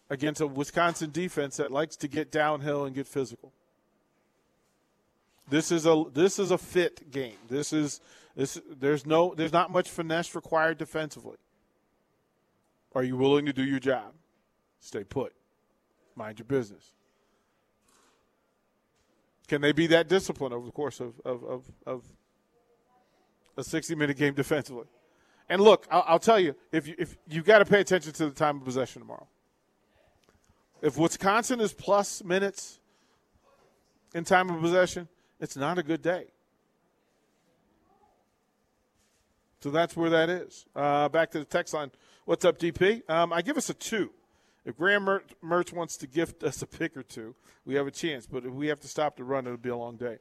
against 0.10 0.41
a 0.41 0.48
Wisconsin 0.48 1.12
defense 1.12 1.57
that 1.57 1.72
likes 1.72 1.95
to 1.98 2.07
get 2.07 2.31
downhill 2.31 2.86
and 2.86 2.95
get 2.95 3.07
physical? 3.07 3.53
This 5.50 5.72
is 5.72 5.86
a 5.86 6.03
this 6.13 6.39
is 6.39 6.51
a 6.51 6.57
fit 6.57 7.12
game. 7.12 7.38
This 7.50 7.74
is 7.74 8.01
this 8.36 8.60
there's 8.79 9.05
no 9.05 9.33
there's 9.36 9.53
not 9.53 9.72
much 9.72 9.89
finesse 9.89 10.33
required 10.33 10.77
defensively. 10.77 11.38
Are 12.95 13.03
you 13.03 13.17
willing 13.17 13.45
to 13.45 13.53
do 13.53 13.63
your 13.63 13.79
job? 13.79 14.13
Stay 14.79 15.03
put. 15.03 15.33
Mind 16.15 16.39
your 16.39 16.45
business. 16.45 16.93
Can 19.53 19.62
they 19.62 19.72
be 19.72 19.86
that 19.86 20.07
disciplined 20.07 20.51
over 20.51 20.65
the 20.65 20.72
course 20.72 21.00
of, 21.00 21.13
of, 21.24 21.43
of, 21.43 21.63
of 21.86 22.03
a 23.55 23.63
60 23.63 23.93
minute 23.93 24.17
game 24.17 24.33
defensively? 24.33 24.88
And 25.48 25.62
look, 25.62 25.86
I'll, 25.91 26.03
I'll 26.07 26.19
tell 26.19 26.39
you, 26.39 26.55
if 26.72 26.88
you, 26.88 26.95
if 26.98 27.15
you 27.29 27.43
got 27.43 27.60
to 27.60 27.65
pay 27.65 27.79
attention 27.79 28.13
to 28.13 28.25
the 28.25 28.31
time 28.31 28.57
of 28.57 28.65
possession 28.65 29.03
tomorrow. 29.03 29.27
If 30.81 30.98
Wisconsin 30.98 31.60
is 31.60 31.72
plus 31.72 32.24
minutes 32.24 32.79
in 34.15 34.24
time 34.24 34.50
of 34.50 34.60
possession, 34.60 35.07
it's 35.39 35.55
not 35.55 35.77
a 35.77 35.83
good 35.83 36.01
day. 36.01 36.25
So 39.60 39.69
that's 39.69 39.95
where 39.95 40.10
that 40.10 40.31
is. 40.31 40.65
Uh, 40.75 41.10
back 41.10 41.29
to 41.29 41.38
the 41.38 41.45
text 41.45 41.75
line. 41.75 41.91
What's 42.25 42.43
up, 42.43 42.57
DP? 42.57 43.07
Um, 43.07 43.31
I 43.31 43.43
give 43.43 43.57
us 43.57 43.69
a 43.69 43.75
two. 43.75 44.10
If 44.65 44.77
Graham 44.77 45.05
Mertz 45.43 45.74
wants 45.74 45.98
to 45.98 46.08
gift 46.08 46.43
us 46.43 46.62
a 46.62 46.67
pick 46.67 46.96
or 46.96 47.03
two, 47.03 47.36
we 47.65 47.75
have 47.75 47.86
a 47.86 47.91
chance. 47.91 48.25
But 48.25 48.46
if 48.46 48.53
we 48.53 48.67
have 48.67 48.79
to 48.82 48.88
stop 48.88 49.17
the 49.17 49.24
run, 49.24 49.46
it'll 49.46 49.58
be 49.58 49.70
a 49.70 49.75
long 49.75 49.98
day. 49.98 50.20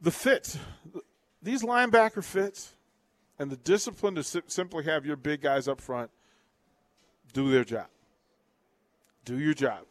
The 0.00 0.10
fits, 0.10 0.58
these 1.42 1.62
linebacker 1.62 2.24
fits, 2.24 2.74
and 3.38 3.50
the 3.50 3.56
discipline 3.56 4.16
to 4.16 4.22
simply 4.22 4.84
have 4.84 5.06
your 5.06 5.16
big 5.16 5.40
guys 5.40 5.68
up 5.68 5.80
front 5.80 6.10
do 7.32 7.50
their 7.50 7.64
job. 7.64 7.86
do 9.24 9.38
your 9.38 9.54
job. 9.54 9.84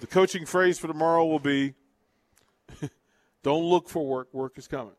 The 0.00 0.06
coaching 0.06 0.46
phrase 0.46 0.78
for 0.78 0.86
tomorrow 0.86 1.26
will 1.26 1.38
be 1.38 1.74
don't 3.42 3.64
look 3.64 3.88
for 3.88 4.06
work, 4.06 4.32
work 4.32 4.56
is 4.56 4.66
coming. 4.66 4.94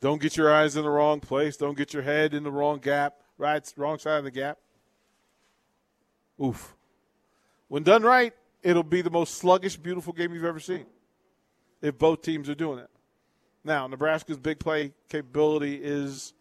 Don't 0.00 0.20
get 0.20 0.36
your 0.36 0.52
eyes 0.52 0.76
in 0.76 0.82
the 0.82 0.90
wrong 0.90 1.20
place. 1.20 1.56
Don't 1.56 1.76
get 1.76 1.92
your 1.92 2.02
head 2.02 2.34
in 2.34 2.44
the 2.44 2.52
wrong 2.52 2.78
gap, 2.78 3.22
right, 3.38 3.72
wrong 3.76 3.98
side 3.98 4.18
of 4.18 4.24
the 4.24 4.30
gap. 4.30 4.58
Oof. 6.42 6.76
When 7.68 7.82
done 7.82 8.02
right, 8.02 8.32
it'll 8.62 8.82
be 8.82 9.02
the 9.02 9.10
most 9.10 9.34
sluggish, 9.34 9.76
beautiful 9.76 10.12
game 10.12 10.34
you've 10.34 10.44
ever 10.44 10.60
seen. 10.60 10.86
If 11.80 11.96
both 11.98 12.22
teams 12.22 12.48
are 12.48 12.54
doing 12.54 12.80
it. 12.80 12.90
Now, 13.64 13.86
Nebraska's 13.86 14.38
big 14.38 14.58
play 14.58 14.92
capability 15.08 15.80
is 15.82 16.32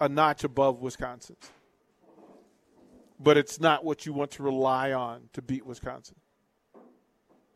a 0.00 0.08
notch 0.08 0.44
above 0.44 0.80
Wisconsin's. 0.80 1.50
But 3.20 3.36
it's 3.36 3.60
not 3.60 3.84
what 3.84 4.06
you 4.06 4.12
want 4.12 4.30
to 4.32 4.42
rely 4.42 4.92
on 4.92 5.28
to 5.32 5.42
beat 5.42 5.66
Wisconsin. 5.66 6.16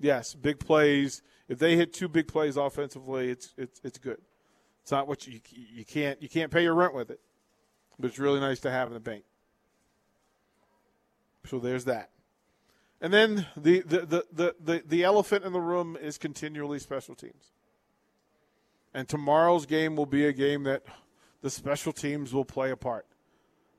Yes, 0.01 0.35
big 0.35 0.59
plays. 0.59 1.23
If 1.49 1.59
they 1.59 1.77
hit 1.77 1.93
two 1.93 2.09
big 2.09 2.27
plays 2.27 2.57
offensively, 2.57 3.31
it's 3.31 3.55
it's 3.57 3.81
it's 3.85 3.99
good. 3.99 4.19
It's 4.83 4.91
not 4.91 5.07
what 5.07 5.29
you 5.29 5.41
you 5.51 5.85
can't 5.85 6.21
you 6.21 6.29
can't 6.29 6.51
pay 6.51 6.65
your 6.65 6.75
rent 6.75 6.93
with 6.93 7.11
it, 7.11 7.21
but 8.03 8.09
it's 8.09 8.19
really 8.19 8.41
nice 8.41 8.61
to 8.61 8.71
have 8.71 8.89
in 8.89 8.95
the 8.95 9.01
bank. 9.01 9.25
So 11.47 11.59
there's 11.59 11.85
that. 11.87 12.11
And 13.01 13.13
then 13.13 13.47
the 13.57 13.81
the, 13.81 14.01
the, 14.01 14.25
the, 14.33 14.57
the, 14.63 14.83
the 14.87 15.05
elephant 15.05 15.45
in 15.45 15.53
the 15.53 15.61
room 15.61 15.97
is 15.97 16.19
continually 16.19 16.79
special 16.81 17.15
teams. 17.15 17.53
And 18.93 19.09
tomorrow's 19.09 19.67
game 19.67 19.97
will 19.97 20.07
be 20.07 20.27
a 20.27 20.33
game 20.33 20.65
that 20.65 20.83
the 21.41 21.49
special 21.49 21.93
teams 21.93 22.35
will 22.35 22.45
play 22.45 22.71
a 22.71 22.77
part. 22.77 23.07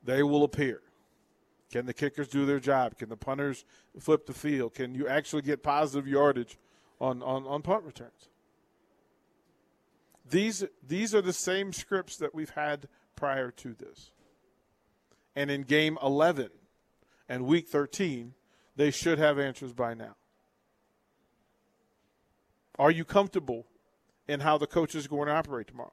They 0.02 0.22
will 0.22 0.42
appear. 0.42 0.80
Can 1.70 1.86
the 1.86 1.94
kickers 1.94 2.28
do 2.28 2.46
their 2.46 2.60
job? 2.60 2.98
Can 2.98 3.08
the 3.08 3.16
punters 3.16 3.64
flip 3.98 4.26
the 4.26 4.32
field? 4.34 4.74
Can 4.74 4.94
you 4.94 5.06
actually 5.06 5.42
get 5.42 5.62
positive 5.62 6.08
yardage 6.08 6.58
on, 7.00 7.22
on, 7.22 7.46
on 7.46 7.62
punt 7.62 7.84
returns? 7.84 8.28
These, 10.28 10.64
these 10.86 11.14
are 11.14 11.22
the 11.22 11.32
same 11.32 11.72
scripts 11.72 12.16
that 12.16 12.34
we've 12.34 12.50
had 12.50 12.88
prior 13.16 13.50
to 13.52 13.74
this. 13.74 14.10
And 15.36 15.50
in 15.50 15.62
game 15.62 15.98
11 16.02 16.50
and 17.28 17.44
week 17.44 17.68
13, 17.68 18.34
they 18.76 18.90
should 18.90 19.18
have 19.18 19.38
answers 19.38 19.72
by 19.72 19.94
now. 19.94 20.16
Are 22.78 22.90
you 22.90 23.04
comfortable 23.04 23.66
in 24.26 24.40
how 24.40 24.58
the 24.58 24.66
coach 24.66 24.94
is 24.94 25.06
going 25.06 25.26
to 25.26 25.32
operate 25.32 25.68
tomorrow? 25.68 25.92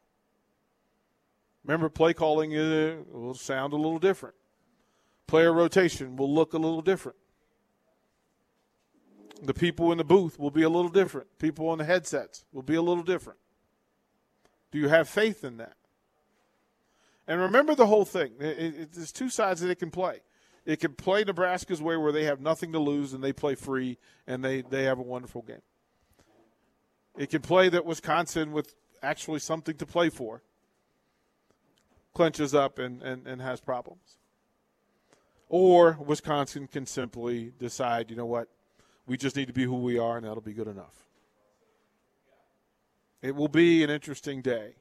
Remember, 1.64 1.90
play 1.90 2.14
calling 2.14 2.58
uh, 2.58 2.98
will 3.12 3.36
sound 3.36 3.74
a 3.74 3.76
little 3.76 4.00
different. 4.00 4.36
Player 5.28 5.54
rotation 5.54 6.16
will 6.16 6.34
look 6.34 6.54
a 6.54 6.58
little 6.58 6.82
different. 6.82 7.18
The 9.44 9.54
people 9.54 9.92
in 9.92 9.98
the 9.98 10.04
booth 10.04 10.40
will 10.40 10.52
be 10.52 10.64
a 10.64 10.70
little 10.70 10.90
different. 10.90 11.28
People 11.40 11.70
on 11.70 11.78
the 11.78 11.86
headsets 11.86 12.46
will 12.52 12.62
be 12.62 12.76
a 12.76 12.82
little 12.82 13.04
different. 13.04 13.40
Do 14.72 14.80
you 14.80 14.90
have 14.90 15.08
faith 15.08 15.44
in 15.44 15.58
that? 15.58 15.76
And 17.28 17.40
remember 17.40 17.76
the 17.76 17.86
whole 17.86 18.06
thing. 18.06 18.32
It, 18.40 18.58
it, 18.58 18.94
there's 18.94 19.12
two 19.12 19.30
sides 19.30 19.62
that 19.62 19.70
it 19.70 19.80
can 19.80 19.92
play. 19.92 20.20
It 20.66 20.80
can 20.80 20.94
play 20.94 21.24
Nebraska's 21.24 21.82
way 21.82 21.98
where 21.98 22.12
they 22.12 22.26
have 22.26 22.40
nothing 22.40 22.72
to 22.74 22.80
lose 22.80 23.14
and 23.14 23.24
they 23.24 23.34
play 23.34 23.56
free 23.56 23.98
and 24.28 24.44
they, 24.44 24.62
they 24.62 24.84
have 24.84 25.00
a 25.00 25.04
wonderful 25.04 25.42
game. 25.42 25.62
It 27.18 27.30
can 27.30 27.42
play 27.42 27.70
that 27.70 27.86
Wisconsin, 27.86 28.52
with 28.52 28.74
actually 29.02 29.40
something 29.40 29.76
to 29.78 29.86
play 29.86 30.10
for, 30.10 30.44
clenches 32.14 32.54
up 32.54 32.80
and, 32.80 33.02
and, 33.02 33.28
and 33.28 33.42
has 33.42 33.60
problems. 33.60 34.18
Or 35.50 35.98
Wisconsin 36.00 36.68
can 36.68 36.86
simply 36.86 37.52
decide, 37.60 38.10
you 38.10 38.16
know 38.16 38.26
what, 38.26 38.48
we 39.06 39.18
just 39.18 39.36
need 39.36 39.48
to 39.48 39.54
be 39.54 39.64
who 39.64 39.76
we 39.76 40.00
are, 40.00 40.18
and 40.18 40.26
that'll 40.26 40.42
be 40.42 40.54
good 40.54 40.68
enough. 40.68 41.04
It 43.22 43.36
will 43.36 43.50
be 43.50 43.84
an 43.84 43.90
interesting 43.90 44.42
day 44.42 44.76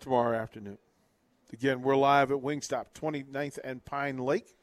tomorrow 0.00 0.36
afternoon. 0.36 0.78
Again, 1.52 1.82
we're 1.82 1.96
live 1.96 2.30
at 2.30 2.38
Wingstop, 2.38 2.86
29th 2.94 3.58
and 3.64 3.84
Pine 3.84 4.18
Lake. 4.18 4.56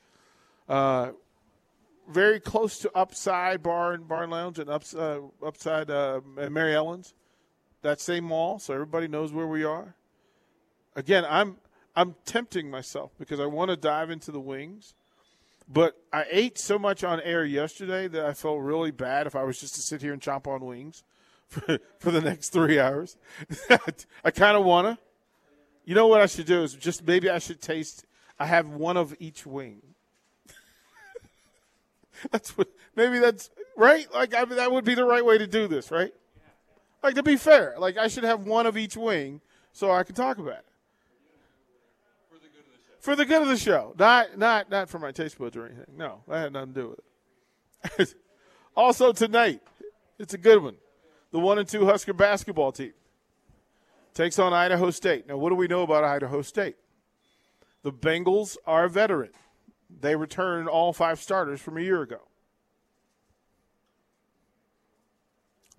Uh, 0.69 1.11
very 2.09 2.39
close 2.39 2.79
to 2.79 2.91
Upside 2.95 3.61
Bar 3.61 3.91
and 3.91 4.07
Barn 4.07 4.29
Lounge 4.29 4.57
and 4.57 4.69
ups, 4.69 4.95
uh, 4.95 5.19
Upside 5.45 5.91
uh, 5.91 6.21
Mary 6.49 6.73
Ellen's, 6.73 7.13
that 7.81 7.99
same 7.99 8.23
mall, 8.23 8.57
so 8.59 8.73
everybody 8.73 9.09
knows 9.09 9.33
where 9.33 9.47
we 9.47 9.65
are. 9.65 9.95
Again, 10.95 11.25
I'm 11.29 11.57
I'm 11.93 12.15
tempting 12.25 12.71
myself 12.71 13.11
because 13.19 13.39
I 13.39 13.47
want 13.47 13.69
to 13.69 13.75
dive 13.75 14.09
into 14.09 14.31
the 14.31 14.39
wings, 14.39 14.93
but 15.67 15.97
I 16.13 16.25
ate 16.31 16.57
so 16.57 16.79
much 16.79 17.03
on 17.03 17.19
air 17.19 17.43
yesterday 17.43 18.07
that 18.07 18.25
I 18.25 18.33
felt 18.33 18.61
really 18.61 18.91
bad 18.91 19.27
if 19.27 19.35
I 19.35 19.43
was 19.43 19.59
just 19.59 19.75
to 19.75 19.81
sit 19.81 20.01
here 20.01 20.13
and 20.13 20.21
chomp 20.21 20.47
on 20.47 20.65
wings 20.65 21.03
for 21.47 21.79
for 21.99 22.11
the 22.11 22.21
next 22.21 22.49
three 22.49 22.79
hours. 22.79 23.17
I 24.23 24.31
kind 24.31 24.55
of 24.55 24.63
wanna. 24.63 24.97
You 25.87 25.95
know 25.95 26.07
what 26.07 26.19
I 26.19 26.25
should 26.25 26.45
do 26.45 26.63
is 26.63 26.73
just 26.73 27.07
maybe 27.07 27.29
I 27.29 27.39
should 27.39 27.61
taste. 27.61 28.05
I 28.37 28.45
have 28.45 28.67
one 28.67 28.97
of 28.97 29.15
each 29.19 29.45
wing 29.45 29.81
that's 32.31 32.57
what 32.57 32.67
maybe 32.95 33.19
that's 33.19 33.49
right. 33.77 34.05
Like 34.13 34.35
I 34.35 34.43
mean, 34.45 34.57
that 34.57 34.71
would 34.71 34.85
be 34.85 34.95
the 34.95 35.05
right 35.05 35.23
way 35.23 35.37
to 35.37 35.47
do 35.47 35.67
this, 35.67 35.89
right? 35.91 36.13
Like 37.01 37.15
to 37.15 37.23
be 37.23 37.37
fair, 37.37 37.75
like 37.77 37.97
I 37.97 38.09
should 38.09 38.25
have 38.25 38.45
one 38.45 38.65
of 38.65 38.77
each 38.77 38.97
wing 38.97 39.39
so 39.71 39.89
I 39.89 40.03
can 40.03 40.13
talk 40.13 40.39
about 40.39 40.59
it. 40.59 40.65
For 42.99 43.15
the 43.15 43.25
good 43.25 43.43
of 43.43 43.47
the 43.47 43.55
show, 43.55 43.91
of 43.91 43.97
the 43.97 44.03
show. 44.03 44.27
not 44.27 44.37
not 44.37 44.69
not 44.69 44.89
for 44.89 44.99
my 44.99 45.11
taste 45.11 45.37
buds 45.37 45.55
or 45.55 45.67
anything. 45.67 45.85
No, 45.95 46.21
that 46.27 46.37
had 46.39 46.53
nothing 46.53 46.73
to 46.73 46.81
do 46.81 46.95
with 47.89 47.99
it. 47.99 48.15
also 48.75 49.13
tonight, 49.13 49.61
it's 50.19 50.33
a 50.33 50.37
good 50.37 50.61
one. 50.61 50.75
The 51.31 51.39
one 51.39 51.59
and 51.59 51.67
two 51.67 51.85
Husker 51.85 52.13
basketball 52.13 52.73
team 52.73 52.93
takes 54.17 54.39
on 54.39 54.53
Idaho 54.53 54.91
State. 54.91 55.27
Now, 55.27 55.37
what 55.37 55.49
do 55.49 55.55
we 55.55 55.67
know 55.67 55.83
about 55.83 56.03
Idaho 56.03 56.41
State? 56.41 56.75
The 57.83 57.91
Bengals 57.93 58.57
are 58.65 58.89
veteran 58.89 59.31
they 59.89 60.15
returned 60.15 60.67
all 60.67 60.93
five 60.93 61.19
starters 61.19 61.61
from 61.61 61.77
a 61.77 61.81
year 61.81 62.01
ago. 62.01 62.19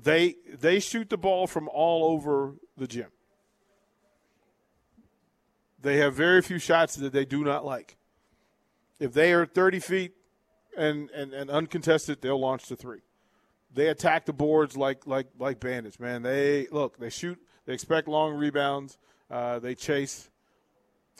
They 0.00 0.36
they 0.52 0.78
shoot 0.80 1.10
the 1.10 1.16
ball 1.16 1.46
from 1.46 1.68
all 1.68 2.12
over 2.12 2.54
the 2.76 2.86
gym. 2.86 3.08
They 5.80 5.98
have 5.98 6.14
very 6.14 6.42
few 6.42 6.58
shots 6.58 6.96
that 6.96 7.12
they 7.12 7.24
do 7.24 7.44
not 7.44 7.64
like. 7.64 7.96
If 8.98 9.12
they 9.12 9.32
are 9.32 9.46
30 9.46 9.78
feet 9.78 10.12
and, 10.76 11.08
and, 11.10 11.32
and 11.32 11.50
uncontested, 11.50 12.20
they'll 12.20 12.40
launch 12.40 12.66
the 12.66 12.74
three. 12.74 13.02
They 13.72 13.86
attack 13.86 14.26
the 14.26 14.32
boards 14.32 14.76
like 14.76 15.06
like 15.06 15.26
like 15.38 15.60
bandits, 15.60 16.00
man. 16.00 16.22
They 16.22 16.68
look, 16.70 16.98
they 16.98 17.10
shoot, 17.10 17.38
they 17.68 17.74
expect 17.74 18.08
long 18.08 18.32
rebounds, 18.32 18.96
uh, 19.30 19.58
they 19.58 19.74
chase, 19.74 20.30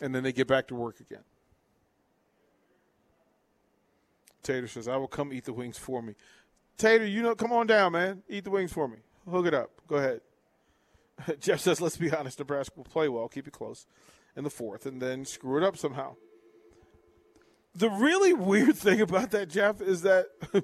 and 0.01 0.15
then 0.15 0.23
they 0.23 0.33
get 0.33 0.47
back 0.47 0.67
to 0.69 0.75
work 0.75 0.99
again. 0.99 1.23
Tater 4.41 4.67
says, 4.67 4.87
I 4.87 4.97
will 4.97 5.07
come 5.07 5.31
eat 5.31 5.45
the 5.45 5.53
wings 5.53 5.77
for 5.77 6.01
me. 6.01 6.15
Tater, 6.75 7.05
you 7.05 7.21
know, 7.21 7.35
come 7.35 7.51
on 7.51 7.67
down, 7.67 7.91
man. 7.91 8.23
Eat 8.27 8.45
the 8.45 8.49
wings 8.49 8.73
for 8.73 8.87
me. 8.87 8.97
Hook 9.29 9.45
it 9.45 9.53
up. 9.53 9.69
Go 9.87 9.97
ahead. 9.97 10.21
Jeff 11.39 11.59
says, 11.59 11.81
let's 11.81 11.97
be 11.97 12.09
honest, 12.09 12.39
Nebraska 12.39 12.73
will 12.75 12.83
play 12.83 13.07
well, 13.07 13.27
keep 13.27 13.47
it 13.47 13.53
close 13.53 13.85
in 14.35 14.43
the 14.43 14.49
fourth, 14.49 14.87
and 14.87 14.99
then 14.99 15.25
screw 15.25 15.55
it 15.55 15.63
up 15.63 15.77
somehow. 15.77 16.15
The 17.75 17.91
really 17.91 18.33
weird 18.33 18.75
thing 18.75 19.01
about 19.01 19.29
that, 19.31 19.49
Jeff, 19.49 19.81
is 19.81 20.01
that 20.01 20.25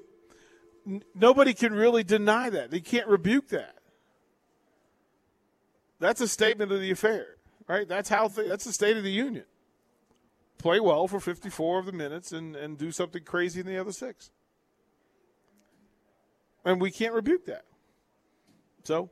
nobody 1.14 1.54
can 1.54 1.74
really 1.74 2.02
deny 2.02 2.50
that. 2.50 2.72
They 2.72 2.80
can't 2.80 3.06
rebuke 3.06 3.50
that. 3.50 3.75
That's 5.98 6.20
a 6.20 6.28
statement 6.28 6.72
of 6.72 6.80
the 6.80 6.90
affair, 6.90 7.36
right? 7.68 7.88
That's 7.88 8.08
how 8.08 8.28
th- 8.28 8.48
that's 8.48 8.64
the 8.64 8.72
state 8.72 8.96
of 8.96 9.02
the 9.02 9.10
union 9.10 9.44
play 10.58 10.80
well 10.80 11.06
for 11.06 11.20
54 11.20 11.80
of 11.80 11.86
the 11.86 11.92
minutes 11.92 12.32
and, 12.32 12.56
and 12.56 12.78
do 12.78 12.90
something 12.90 13.22
crazy 13.22 13.60
in 13.60 13.66
the 13.66 13.78
other 13.78 13.92
six. 13.92 14.30
And 16.64 16.80
we 16.80 16.90
can't 16.90 17.14
rebuke 17.14 17.46
that. 17.46 17.64
So, 18.82 19.10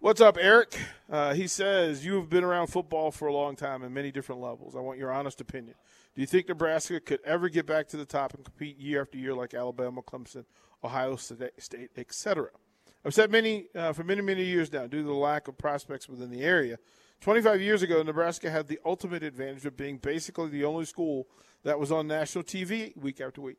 what's 0.00 0.20
up, 0.20 0.38
Eric? 0.40 0.78
Uh, 1.10 1.34
he 1.34 1.46
says, 1.46 2.04
You 2.06 2.14
have 2.16 2.30
been 2.30 2.44
around 2.44 2.68
football 2.68 3.10
for 3.10 3.28
a 3.28 3.32
long 3.32 3.56
time 3.56 3.82
in 3.82 3.92
many 3.92 4.10
different 4.10 4.40
levels. 4.40 4.74
I 4.74 4.80
want 4.80 4.98
your 4.98 5.12
honest 5.12 5.40
opinion. 5.40 5.74
Do 6.14 6.20
you 6.22 6.26
think 6.26 6.48
Nebraska 6.48 7.00
could 7.00 7.20
ever 7.24 7.48
get 7.48 7.66
back 7.66 7.88
to 7.88 7.96
the 7.96 8.06
top 8.06 8.32
and 8.32 8.44
compete 8.44 8.78
year 8.78 9.02
after 9.02 9.18
year 9.18 9.34
like 9.34 9.52
Alabama, 9.52 10.00
Clemson, 10.00 10.44
Ohio 10.82 11.16
State, 11.16 11.90
etc.? 11.96 12.48
I've 13.04 13.14
said 13.14 13.30
many 13.30 13.66
uh, 13.74 13.92
for 13.92 14.02
many, 14.02 14.22
many 14.22 14.44
years 14.44 14.72
now, 14.72 14.86
due 14.86 15.02
to 15.02 15.06
the 15.06 15.12
lack 15.12 15.48
of 15.48 15.58
prospects 15.58 16.08
within 16.08 16.30
the 16.30 16.42
area, 16.42 16.78
25 17.20 17.60
years 17.60 17.82
ago, 17.82 18.02
Nebraska 18.02 18.50
had 18.50 18.66
the 18.66 18.78
ultimate 18.84 19.22
advantage 19.22 19.66
of 19.66 19.76
being 19.76 19.98
basically 19.98 20.48
the 20.48 20.64
only 20.64 20.84
school 20.84 21.26
that 21.62 21.78
was 21.78 21.90
on 21.90 22.06
national 22.06 22.44
TV 22.44 22.96
week 22.96 23.20
after 23.20 23.40
week. 23.40 23.56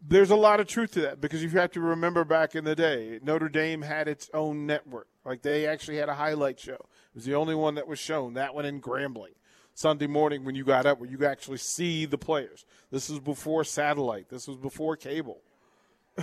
There's 0.00 0.30
a 0.30 0.36
lot 0.36 0.60
of 0.60 0.66
truth 0.66 0.92
to 0.92 1.00
that 1.02 1.20
because 1.20 1.42
you 1.42 1.48
have 1.50 1.70
to 1.72 1.80
remember 1.80 2.24
back 2.24 2.54
in 2.54 2.64
the 2.64 2.76
day, 2.76 3.18
Notre 3.22 3.48
Dame 3.48 3.82
had 3.82 4.08
its 4.08 4.28
own 4.34 4.66
network. 4.66 5.08
Like 5.24 5.42
they 5.42 5.66
actually 5.66 5.96
had 5.96 6.08
a 6.08 6.14
highlight 6.14 6.60
show. 6.60 6.74
It 6.74 7.14
was 7.14 7.24
the 7.24 7.34
only 7.34 7.54
one 7.54 7.76
that 7.76 7.88
was 7.88 7.98
shown, 7.98 8.34
that 8.34 8.54
one 8.54 8.64
in 8.64 8.80
Grambling. 8.80 9.34
Sunday 9.74 10.06
morning 10.06 10.44
when 10.44 10.54
you 10.54 10.64
got 10.64 10.86
up, 10.86 11.00
where 11.00 11.08
you 11.08 11.24
actually 11.26 11.58
see 11.58 12.06
the 12.06 12.16
players. 12.16 12.64
This 12.90 13.10
was 13.10 13.20
before 13.20 13.62
satellite. 13.62 14.28
This 14.28 14.48
was 14.48 14.56
before 14.56 14.96
cable. 14.96 15.42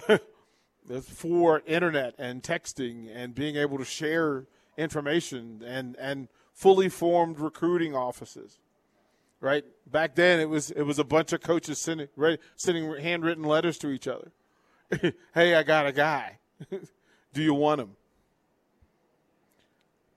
before 0.88 1.62
internet 1.66 2.16
and 2.18 2.44
texting 2.44 3.10
and 3.14 3.34
being 3.34 3.56
able 3.56 3.78
to 3.78 3.86
share 3.86 4.46
information 4.78 5.62
and 5.66 5.96
and 5.98 6.28
fully 6.54 6.90
formed 6.90 7.40
recruiting 7.40 7.96
offices. 7.96 8.60
Right 9.40 9.66
back 9.86 10.16
then, 10.16 10.40
it 10.40 10.50
was 10.50 10.72
it 10.72 10.84
was 10.84 11.00
a 11.00 11.04
bunch 11.04 11.34
of 11.34 11.42
coaches 11.42 11.80
sending 11.80 12.08
sending 12.56 12.96
handwritten 12.98 13.44
letters 13.44 13.78
to 13.80 13.90
each 13.90 14.08
other. 14.08 14.32
hey, 15.34 15.56
I 15.56 15.64
got 15.64 15.88
a 15.88 15.92
guy. 15.92 16.40
Do 17.34 17.42
you 17.42 17.54
want 17.54 17.82
him? 17.82 17.92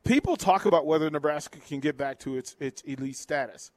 People 0.04 0.36
talk 0.36 0.66
about 0.66 0.86
whether 0.86 1.10
Nebraska 1.10 1.58
can 1.58 1.80
get 1.80 1.96
back 1.96 2.20
to 2.20 2.36
its 2.36 2.54
its 2.60 2.82
elite 2.82 3.16
status. 3.16 3.72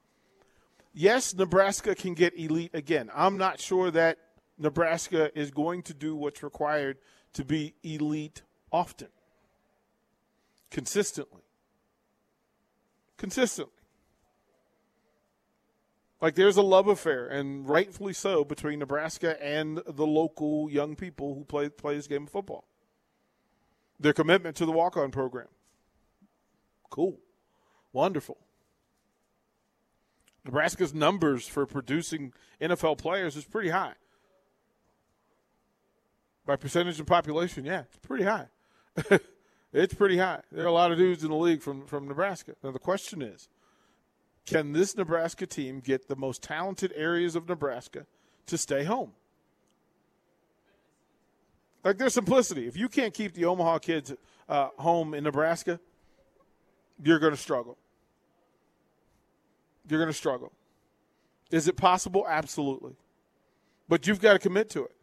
Yes, 0.93 1.33
Nebraska 1.33 1.95
can 1.95 2.13
get 2.13 2.37
elite 2.37 2.71
again. 2.73 3.09
I'm 3.15 3.37
not 3.37 3.59
sure 3.59 3.89
that 3.91 4.17
Nebraska 4.59 5.31
is 5.39 5.51
going 5.51 5.81
to 5.83 5.93
do 5.93 6.15
what's 6.15 6.43
required 6.43 6.97
to 7.33 7.45
be 7.45 7.73
elite 7.81 8.41
often, 8.71 9.07
consistently. 10.69 11.41
Consistently. 13.17 13.73
Like 16.21 16.35
there's 16.35 16.57
a 16.57 16.61
love 16.61 16.87
affair, 16.87 17.27
and 17.27 17.67
rightfully 17.67 18.13
so, 18.13 18.43
between 18.43 18.79
Nebraska 18.79 19.41
and 19.41 19.81
the 19.87 20.05
local 20.05 20.69
young 20.69 20.95
people 20.97 21.33
who 21.33 21.45
play 21.45 21.69
play 21.69 21.95
this 21.95 22.07
game 22.07 22.23
of 22.23 22.29
football. 22.29 22.65
Their 23.99 24.13
commitment 24.13 24.57
to 24.57 24.65
the 24.65 24.71
walk-on 24.71 25.11
program. 25.11 25.47
Cool. 26.89 27.19
Wonderful. 27.93 28.37
Nebraska's 30.45 30.93
numbers 30.93 31.47
for 31.47 31.65
producing 31.65 32.33
NFL 32.61 32.97
players 32.97 33.35
is 33.35 33.45
pretty 33.45 33.69
high. 33.69 33.93
By 36.49 36.55
percentage 36.55 36.99
of 36.99 37.05
population, 37.05 37.63
yeah, 37.63 37.81
it's 37.81 37.97
pretty 37.97 38.23
high. 38.23 38.47
it's 39.71 39.93
pretty 39.93 40.17
high. 40.17 40.41
There 40.51 40.63
are 40.63 40.67
a 40.67 40.71
lot 40.71 40.91
of 40.91 40.97
dudes 40.97 41.23
in 41.23 41.29
the 41.29 41.35
league 41.35 41.61
from, 41.61 41.85
from 41.85 42.07
Nebraska. 42.07 42.55
Now, 42.63 42.71
the 42.71 42.79
question 42.79 43.21
is 43.21 43.47
can 44.47 44.73
this 44.73 44.97
Nebraska 44.97 45.45
team 45.45 45.79
get 45.79 46.07
the 46.07 46.15
most 46.15 46.41
talented 46.41 46.91
areas 46.95 47.35
of 47.35 47.47
Nebraska 47.47 48.07
to 48.47 48.57
stay 48.57 48.83
home? 48.83 49.11
Like, 51.83 51.99
there's 51.99 52.15
simplicity. 52.15 52.67
If 52.67 52.75
you 52.75 52.89
can't 52.89 53.13
keep 53.13 53.35
the 53.35 53.45
Omaha 53.45 53.77
kids 53.77 54.15
uh, 54.49 54.69
home 54.79 55.13
in 55.13 55.25
Nebraska, 55.25 55.79
you're 57.03 57.19
going 57.19 57.33
to 57.33 57.39
struggle. 57.39 57.77
You're 59.87 59.99
going 59.99 60.11
to 60.11 60.17
struggle. 60.17 60.51
Is 61.51 61.67
it 61.67 61.77
possible? 61.77 62.25
Absolutely. 62.27 62.95
But 63.87 64.07
you've 64.07 64.19
got 64.19 64.33
to 64.33 64.39
commit 64.39 64.71
to 64.71 64.85
it. 64.85 64.95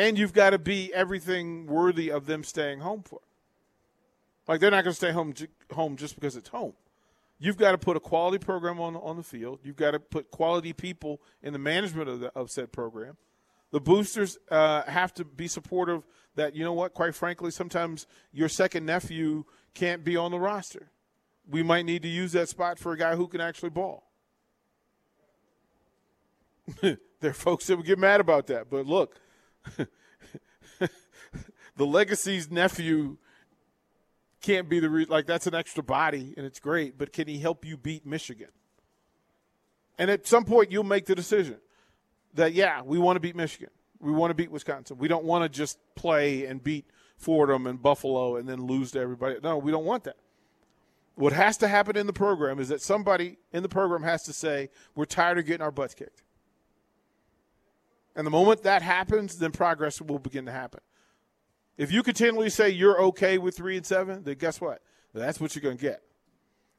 And 0.00 0.18
you've 0.18 0.32
got 0.32 0.50
to 0.50 0.58
be 0.58 0.90
everything 0.94 1.66
worthy 1.66 2.10
of 2.10 2.24
them 2.24 2.42
staying 2.42 2.80
home 2.80 3.02
for. 3.02 3.20
Like 4.48 4.58
they're 4.58 4.70
not 4.70 4.82
going 4.82 4.92
to 4.92 4.96
stay 4.96 5.12
home 5.12 5.34
home 5.74 5.98
just 5.98 6.14
because 6.14 6.36
it's 6.36 6.48
home. 6.48 6.72
You've 7.38 7.58
got 7.58 7.72
to 7.72 7.78
put 7.78 7.98
a 7.98 8.00
quality 8.00 8.38
program 8.38 8.80
on 8.80 8.96
on 8.96 9.18
the 9.18 9.22
field. 9.22 9.60
You've 9.62 9.76
got 9.76 9.90
to 9.90 10.00
put 10.00 10.30
quality 10.30 10.72
people 10.72 11.20
in 11.42 11.52
the 11.52 11.58
management 11.58 12.08
of 12.08 12.20
the 12.20 12.28
of 12.34 12.50
said 12.50 12.72
program. 12.72 13.18
The 13.72 13.80
boosters 13.80 14.38
uh, 14.50 14.84
have 14.84 15.12
to 15.14 15.24
be 15.24 15.46
supportive. 15.46 16.06
That 16.34 16.56
you 16.56 16.64
know 16.64 16.72
what, 16.72 16.94
quite 16.94 17.14
frankly, 17.14 17.50
sometimes 17.50 18.06
your 18.32 18.48
second 18.48 18.86
nephew 18.86 19.44
can't 19.74 20.02
be 20.02 20.16
on 20.16 20.30
the 20.30 20.40
roster. 20.40 20.90
We 21.46 21.62
might 21.62 21.84
need 21.84 22.00
to 22.04 22.08
use 22.08 22.32
that 22.32 22.48
spot 22.48 22.78
for 22.78 22.92
a 22.92 22.96
guy 22.96 23.16
who 23.16 23.28
can 23.28 23.42
actually 23.42 23.70
ball. 23.70 24.10
there 26.80 26.96
are 27.22 27.34
folks 27.34 27.66
that 27.66 27.76
would 27.76 27.84
get 27.84 27.98
mad 27.98 28.20
about 28.20 28.46
that, 28.46 28.70
but 28.70 28.86
look, 28.86 29.20
the 31.76 31.86
legacy's 31.86 32.50
nephew 32.50 33.16
can't 34.40 34.68
be 34.68 34.80
the 34.80 34.90
re- 34.90 35.06
like 35.06 35.26
that's 35.26 35.46
an 35.46 35.54
extra 35.54 35.82
body 35.82 36.34
and 36.36 36.46
it's 36.46 36.60
great, 36.60 36.96
but 36.98 37.12
can 37.12 37.28
he 37.28 37.38
help 37.38 37.64
you 37.64 37.76
beat 37.76 38.06
Michigan? 38.06 38.48
And 39.98 40.10
at 40.10 40.26
some 40.26 40.44
point 40.44 40.70
you'll 40.70 40.84
make 40.84 41.06
the 41.06 41.14
decision 41.14 41.58
that 42.34 42.52
yeah, 42.52 42.82
we 42.82 42.98
want 42.98 43.16
to 43.16 43.20
beat 43.20 43.36
Michigan. 43.36 43.70
We 44.00 44.12
want 44.12 44.30
to 44.30 44.34
beat 44.34 44.50
Wisconsin. 44.50 44.96
We 44.98 45.08
don't 45.08 45.24
want 45.24 45.44
to 45.44 45.48
just 45.48 45.78
play 45.94 46.46
and 46.46 46.62
beat 46.62 46.86
Fordham 47.18 47.66
and 47.66 47.80
Buffalo 47.80 48.36
and 48.36 48.48
then 48.48 48.66
lose 48.66 48.92
to 48.92 49.00
everybody. 49.00 49.36
No, 49.42 49.58
we 49.58 49.70
don't 49.70 49.84
want 49.84 50.04
that. 50.04 50.16
What 51.16 51.34
has 51.34 51.58
to 51.58 51.68
happen 51.68 51.98
in 51.98 52.06
the 52.06 52.14
program 52.14 52.58
is 52.58 52.68
that 52.68 52.80
somebody 52.80 53.36
in 53.52 53.62
the 53.62 53.68
program 53.68 54.02
has 54.04 54.22
to 54.22 54.32
say, 54.32 54.70
"We're 54.94 55.04
tired 55.04 55.38
of 55.38 55.44
getting 55.44 55.62
our 55.62 55.70
butts 55.70 55.92
kicked." 55.92 56.22
And 58.16 58.26
the 58.26 58.30
moment 58.30 58.62
that 58.64 58.82
happens, 58.82 59.38
then 59.38 59.52
progress 59.52 60.00
will 60.00 60.18
begin 60.18 60.46
to 60.46 60.52
happen. 60.52 60.80
If 61.76 61.92
you 61.92 62.02
continually 62.02 62.50
say 62.50 62.70
you're 62.70 63.00
okay 63.04 63.38
with 63.38 63.56
three 63.56 63.76
and 63.76 63.86
seven, 63.86 64.22
then 64.24 64.36
guess 64.36 64.60
what? 64.60 64.82
That's 65.14 65.40
what 65.40 65.54
you're 65.54 65.62
going 65.62 65.78
to 65.78 65.82
get. 65.82 66.02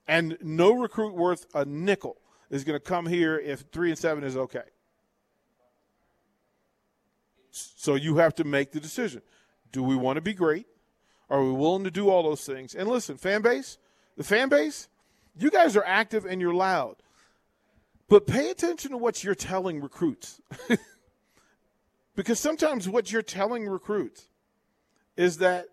And 0.07 0.37
no 0.41 0.73
recruit 0.73 1.15
worth 1.15 1.47
a 1.53 1.65
nickel 1.65 2.17
is 2.49 2.63
going 2.63 2.77
to 2.77 2.83
come 2.83 3.05
here 3.05 3.37
if 3.37 3.65
three 3.71 3.89
and 3.89 3.97
seven 3.97 4.23
is 4.23 4.37
okay. 4.37 4.63
So 7.51 7.95
you 7.95 8.17
have 8.17 8.35
to 8.35 8.43
make 8.43 8.71
the 8.71 8.79
decision. 8.79 9.21
Do 9.71 9.83
we 9.83 9.95
want 9.95 10.17
to 10.17 10.21
be 10.21 10.33
great? 10.33 10.67
Are 11.29 11.43
we 11.43 11.51
willing 11.51 11.85
to 11.85 11.91
do 11.91 12.09
all 12.09 12.23
those 12.23 12.45
things? 12.45 12.75
And 12.75 12.89
listen, 12.89 13.17
fan 13.17 13.41
base, 13.41 13.77
the 14.17 14.23
fan 14.23 14.49
base, 14.49 14.89
you 15.37 15.49
guys 15.49 15.75
are 15.77 15.83
active 15.85 16.25
and 16.25 16.41
you're 16.41 16.53
loud. 16.53 16.97
But 18.09 18.27
pay 18.27 18.51
attention 18.51 18.91
to 18.91 18.97
what 18.97 19.23
you're 19.23 19.35
telling 19.35 19.81
recruits. 19.81 20.41
Because 22.15 22.39
sometimes 22.39 22.89
what 22.89 23.11
you're 23.11 23.21
telling 23.21 23.67
recruits 23.67 24.27
is 25.15 25.37
that 25.37 25.67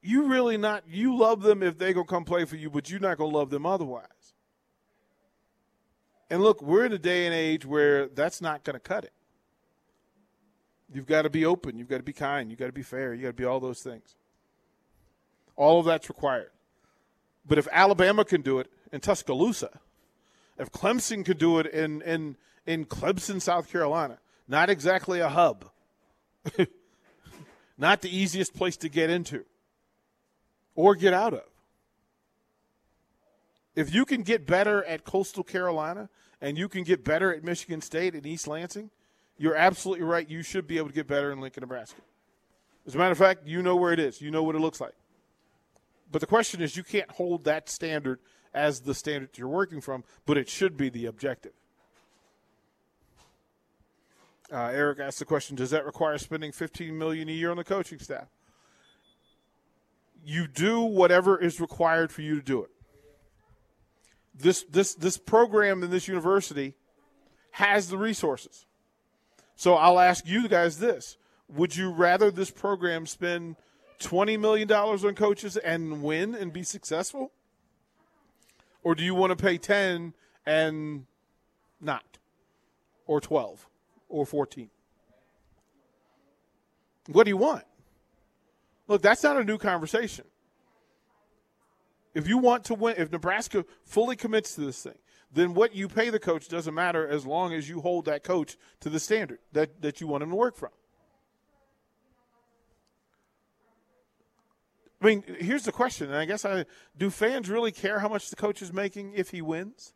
you 0.00 0.26
really 0.26 0.56
not 0.56 0.84
you 0.88 1.16
love 1.16 1.42
them 1.42 1.62
if 1.62 1.78
they 1.78 1.92
gonna 1.92 2.06
come 2.06 2.24
play 2.24 2.44
for 2.44 2.56
you, 2.56 2.70
but 2.70 2.90
you're 2.90 3.00
not 3.00 3.18
gonna 3.18 3.34
love 3.34 3.50
them 3.50 3.66
otherwise. 3.66 4.34
And 6.30 6.42
look, 6.42 6.62
we're 6.62 6.86
in 6.86 6.92
a 6.92 6.98
day 6.98 7.26
and 7.26 7.34
age 7.34 7.66
where 7.66 8.08
that's 8.08 8.40
not 8.40 8.64
gonna 8.64 8.80
cut 8.80 9.04
it. 9.04 9.12
You've 10.92 11.06
got 11.06 11.22
to 11.22 11.30
be 11.30 11.46
open, 11.46 11.78
you've 11.78 11.88
got 11.88 11.98
to 11.98 12.02
be 12.02 12.12
kind, 12.12 12.50
you've 12.50 12.58
got 12.58 12.66
to 12.66 12.72
be 12.72 12.82
fair, 12.82 13.14
you 13.14 13.22
got 13.22 13.28
to 13.28 13.32
be 13.32 13.44
all 13.44 13.60
those 13.60 13.80
things. 13.80 14.14
All 15.56 15.80
of 15.80 15.86
that's 15.86 16.08
required. 16.08 16.50
But 17.46 17.58
if 17.58 17.66
Alabama 17.72 18.24
can 18.24 18.42
do 18.42 18.58
it 18.58 18.70
in 18.92 19.00
Tuscaloosa, 19.00 19.80
if 20.58 20.70
Clemson 20.70 21.24
could 21.24 21.38
do 21.38 21.58
it 21.58 21.66
in 21.66 22.02
in 22.02 22.36
in 22.66 22.84
Clemson, 22.84 23.40
South 23.40 23.70
Carolina, 23.70 24.18
not 24.52 24.68
exactly 24.68 25.20
a 25.20 25.30
hub. 25.30 25.64
Not 27.78 28.02
the 28.02 28.14
easiest 28.14 28.52
place 28.54 28.76
to 28.76 28.90
get 28.90 29.08
into 29.08 29.46
or 30.74 30.94
get 30.94 31.14
out 31.14 31.32
of. 31.32 31.44
If 33.74 33.94
you 33.94 34.04
can 34.04 34.22
get 34.22 34.46
better 34.46 34.84
at 34.84 35.04
Coastal 35.04 35.42
Carolina 35.42 36.10
and 36.40 36.58
you 36.58 36.68
can 36.68 36.84
get 36.84 37.02
better 37.02 37.34
at 37.34 37.42
Michigan 37.42 37.80
State 37.80 38.14
and 38.14 38.26
East 38.26 38.46
Lansing, 38.46 38.90
you're 39.38 39.56
absolutely 39.56 40.04
right. 40.04 40.28
You 40.28 40.42
should 40.42 40.66
be 40.66 40.76
able 40.76 40.88
to 40.88 40.94
get 40.94 41.06
better 41.06 41.32
in 41.32 41.40
Lincoln, 41.40 41.62
Nebraska. 41.62 42.02
As 42.86 42.94
a 42.94 42.98
matter 42.98 43.12
of 43.12 43.18
fact, 43.18 43.46
you 43.46 43.62
know 43.62 43.76
where 43.76 43.92
it 43.92 43.98
is. 43.98 44.20
You 44.20 44.30
know 44.30 44.42
what 44.42 44.54
it 44.54 44.60
looks 44.60 44.82
like. 44.82 44.94
But 46.10 46.20
the 46.20 46.26
question 46.26 46.60
is, 46.60 46.76
you 46.76 46.84
can't 46.84 47.10
hold 47.12 47.44
that 47.44 47.70
standard 47.70 48.18
as 48.52 48.82
the 48.82 48.94
standard 48.94 49.30
you're 49.38 49.48
working 49.48 49.80
from, 49.80 50.04
but 50.26 50.36
it 50.36 50.50
should 50.50 50.76
be 50.76 50.90
the 50.90 51.06
objective. 51.06 51.52
Uh, 54.52 54.70
Eric 54.72 54.98
asked 55.00 55.18
the 55.18 55.24
question: 55.24 55.56
Does 55.56 55.70
that 55.70 55.86
require 55.86 56.18
spending 56.18 56.52
15 56.52 56.96
million 56.96 57.28
a 57.28 57.32
year 57.32 57.50
on 57.50 57.56
the 57.56 57.64
coaching 57.64 57.98
staff? 57.98 58.28
You 60.24 60.46
do 60.46 60.80
whatever 60.80 61.38
is 61.38 61.60
required 61.60 62.12
for 62.12 62.20
you 62.20 62.36
to 62.36 62.42
do 62.42 62.62
it. 62.62 62.70
This 64.34 64.64
this 64.64 64.94
this 64.94 65.16
program 65.16 65.82
in 65.82 65.90
this 65.90 66.06
university 66.06 66.74
has 67.52 67.88
the 67.88 67.96
resources. 67.96 68.66
So 69.56 69.74
I'll 69.74 69.98
ask 69.98 70.26
you 70.26 70.46
guys 70.48 70.78
this: 70.78 71.16
Would 71.48 71.74
you 71.74 71.90
rather 71.90 72.30
this 72.30 72.50
program 72.50 73.06
spend 73.06 73.56
20 74.00 74.36
million 74.36 74.68
dollars 74.68 75.02
on 75.02 75.14
coaches 75.14 75.56
and 75.56 76.02
win 76.02 76.34
and 76.34 76.52
be 76.52 76.62
successful, 76.62 77.32
or 78.82 78.94
do 78.94 79.02
you 79.02 79.14
want 79.14 79.30
to 79.30 79.42
pay 79.42 79.56
10 79.56 80.12
and 80.44 81.06
not, 81.80 82.18
or 83.06 83.18
12? 83.20 83.66
Or 84.12 84.24
14? 84.26 84.70
What 87.08 87.24
do 87.24 87.30
you 87.30 87.36
want? 87.36 87.64
Look, 88.86 89.02
that's 89.02 89.22
not 89.22 89.36
a 89.36 89.44
new 89.44 89.58
conversation. 89.58 90.24
If 92.14 92.28
you 92.28 92.38
want 92.38 92.64
to 92.66 92.74
win, 92.74 92.94
if 92.98 93.10
Nebraska 93.10 93.64
fully 93.84 94.16
commits 94.16 94.54
to 94.54 94.60
this 94.60 94.82
thing, 94.82 94.98
then 95.32 95.54
what 95.54 95.74
you 95.74 95.88
pay 95.88 96.10
the 96.10 96.18
coach 96.18 96.48
doesn't 96.48 96.74
matter 96.74 97.08
as 97.08 97.24
long 97.24 97.54
as 97.54 97.68
you 97.68 97.80
hold 97.80 98.04
that 98.04 98.22
coach 98.22 98.56
to 98.80 98.90
the 98.90 99.00
standard 99.00 99.38
that, 99.52 99.80
that 99.80 100.00
you 100.00 100.06
want 100.06 100.22
him 100.22 100.30
to 100.30 100.36
work 100.36 100.56
from. 100.56 100.70
I 105.00 105.04
mean, 105.06 105.24
here's 105.40 105.64
the 105.64 105.72
question, 105.72 106.08
and 106.08 106.16
I 106.16 106.26
guess 106.26 106.44
I 106.44 106.64
do 106.96 107.10
fans 107.10 107.50
really 107.50 107.72
care 107.72 107.98
how 107.98 108.08
much 108.08 108.30
the 108.30 108.36
coach 108.36 108.62
is 108.62 108.72
making 108.72 109.14
if 109.14 109.30
he 109.30 109.42
wins? 109.42 109.94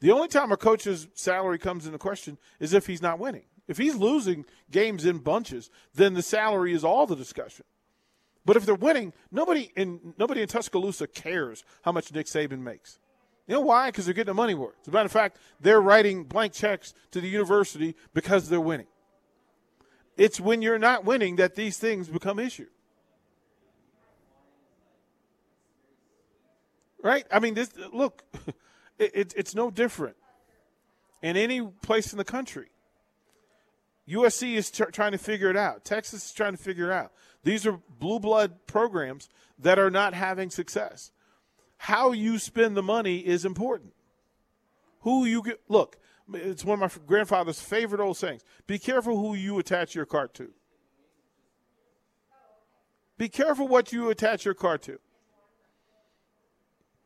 The 0.00 0.12
only 0.12 0.28
time 0.28 0.50
a 0.50 0.56
coach's 0.56 1.08
salary 1.14 1.58
comes 1.58 1.86
into 1.86 1.98
question 1.98 2.38
is 2.58 2.72
if 2.72 2.86
he's 2.86 3.02
not 3.02 3.18
winning. 3.18 3.44
If 3.68 3.78
he's 3.78 3.94
losing 3.94 4.46
games 4.70 5.04
in 5.04 5.18
bunches, 5.18 5.70
then 5.94 6.14
the 6.14 6.22
salary 6.22 6.72
is 6.72 6.82
all 6.82 7.06
the 7.06 7.14
discussion. 7.14 7.64
But 8.44 8.56
if 8.56 8.66
they're 8.66 8.74
winning, 8.74 9.12
nobody 9.30 9.70
in 9.76 10.14
nobody 10.18 10.42
in 10.42 10.48
Tuscaloosa 10.48 11.06
cares 11.06 11.64
how 11.82 11.92
much 11.92 12.12
Nick 12.12 12.26
Saban 12.26 12.60
makes. 12.60 12.98
You 13.46 13.54
know 13.54 13.60
why? 13.60 13.88
Because 13.88 14.06
they're 14.06 14.14
getting 14.14 14.30
the 14.30 14.34
money 14.34 14.54
worth. 14.54 14.76
As 14.82 14.88
a 14.88 14.90
matter 14.90 15.06
of 15.06 15.12
fact, 15.12 15.38
they're 15.60 15.80
writing 15.80 16.24
blank 16.24 16.52
checks 16.52 16.94
to 17.10 17.20
the 17.20 17.28
university 17.28 17.94
because 18.14 18.48
they're 18.48 18.60
winning. 18.60 18.86
It's 20.16 20.40
when 20.40 20.62
you're 20.62 20.78
not 20.78 21.04
winning 21.04 21.36
that 21.36 21.54
these 21.54 21.78
things 21.78 22.08
become 22.08 22.38
issue. 22.38 22.68
Right? 27.02 27.24
I 27.30 27.40
mean, 27.40 27.54
this 27.54 27.70
look, 27.92 28.22
it, 29.00 29.10
it, 29.14 29.34
it's 29.36 29.54
no 29.54 29.70
different 29.70 30.16
in 31.22 31.36
any 31.36 31.62
place 31.62 32.12
in 32.12 32.18
the 32.18 32.24
country. 32.24 32.68
USC 34.08 34.54
is 34.54 34.70
t- 34.70 34.84
trying 34.92 35.12
to 35.12 35.18
figure 35.18 35.50
it 35.50 35.56
out. 35.56 35.84
Texas 35.84 36.26
is 36.26 36.32
trying 36.32 36.52
to 36.52 36.62
figure 36.62 36.90
it 36.90 36.94
out. 36.94 37.12
These 37.42 37.66
are 37.66 37.80
blue 37.98 38.20
blood 38.20 38.66
programs 38.66 39.28
that 39.58 39.78
are 39.78 39.90
not 39.90 40.14
having 40.14 40.50
success. 40.50 41.10
How 41.78 42.12
you 42.12 42.38
spend 42.38 42.76
the 42.76 42.82
money 42.82 43.18
is 43.18 43.44
important. 43.44 43.94
Who 45.00 45.24
you 45.24 45.42
get, 45.42 45.60
look, 45.68 45.96
it's 46.34 46.64
one 46.64 46.82
of 46.82 46.98
my 46.98 47.06
grandfather's 47.06 47.60
favorite 47.60 48.00
old 48.00 48.18
sayings. 48.18 48.42
Be 48.66 48.78
careful 48.78 49.16
who 49.16 49.34
you 49.34 49.58
attach 49.58 49.94
your 49.94 50.04
cart 50.04 50.34
to. 50.34 50.50
Be 53.16 53.28
careful 53.28 53.68
what 53.68 53.92
you 53.92 54.10
attach 54.10 54.44
your 54.44 54.54
cart 54.54 54.82
to. 54.82 54.98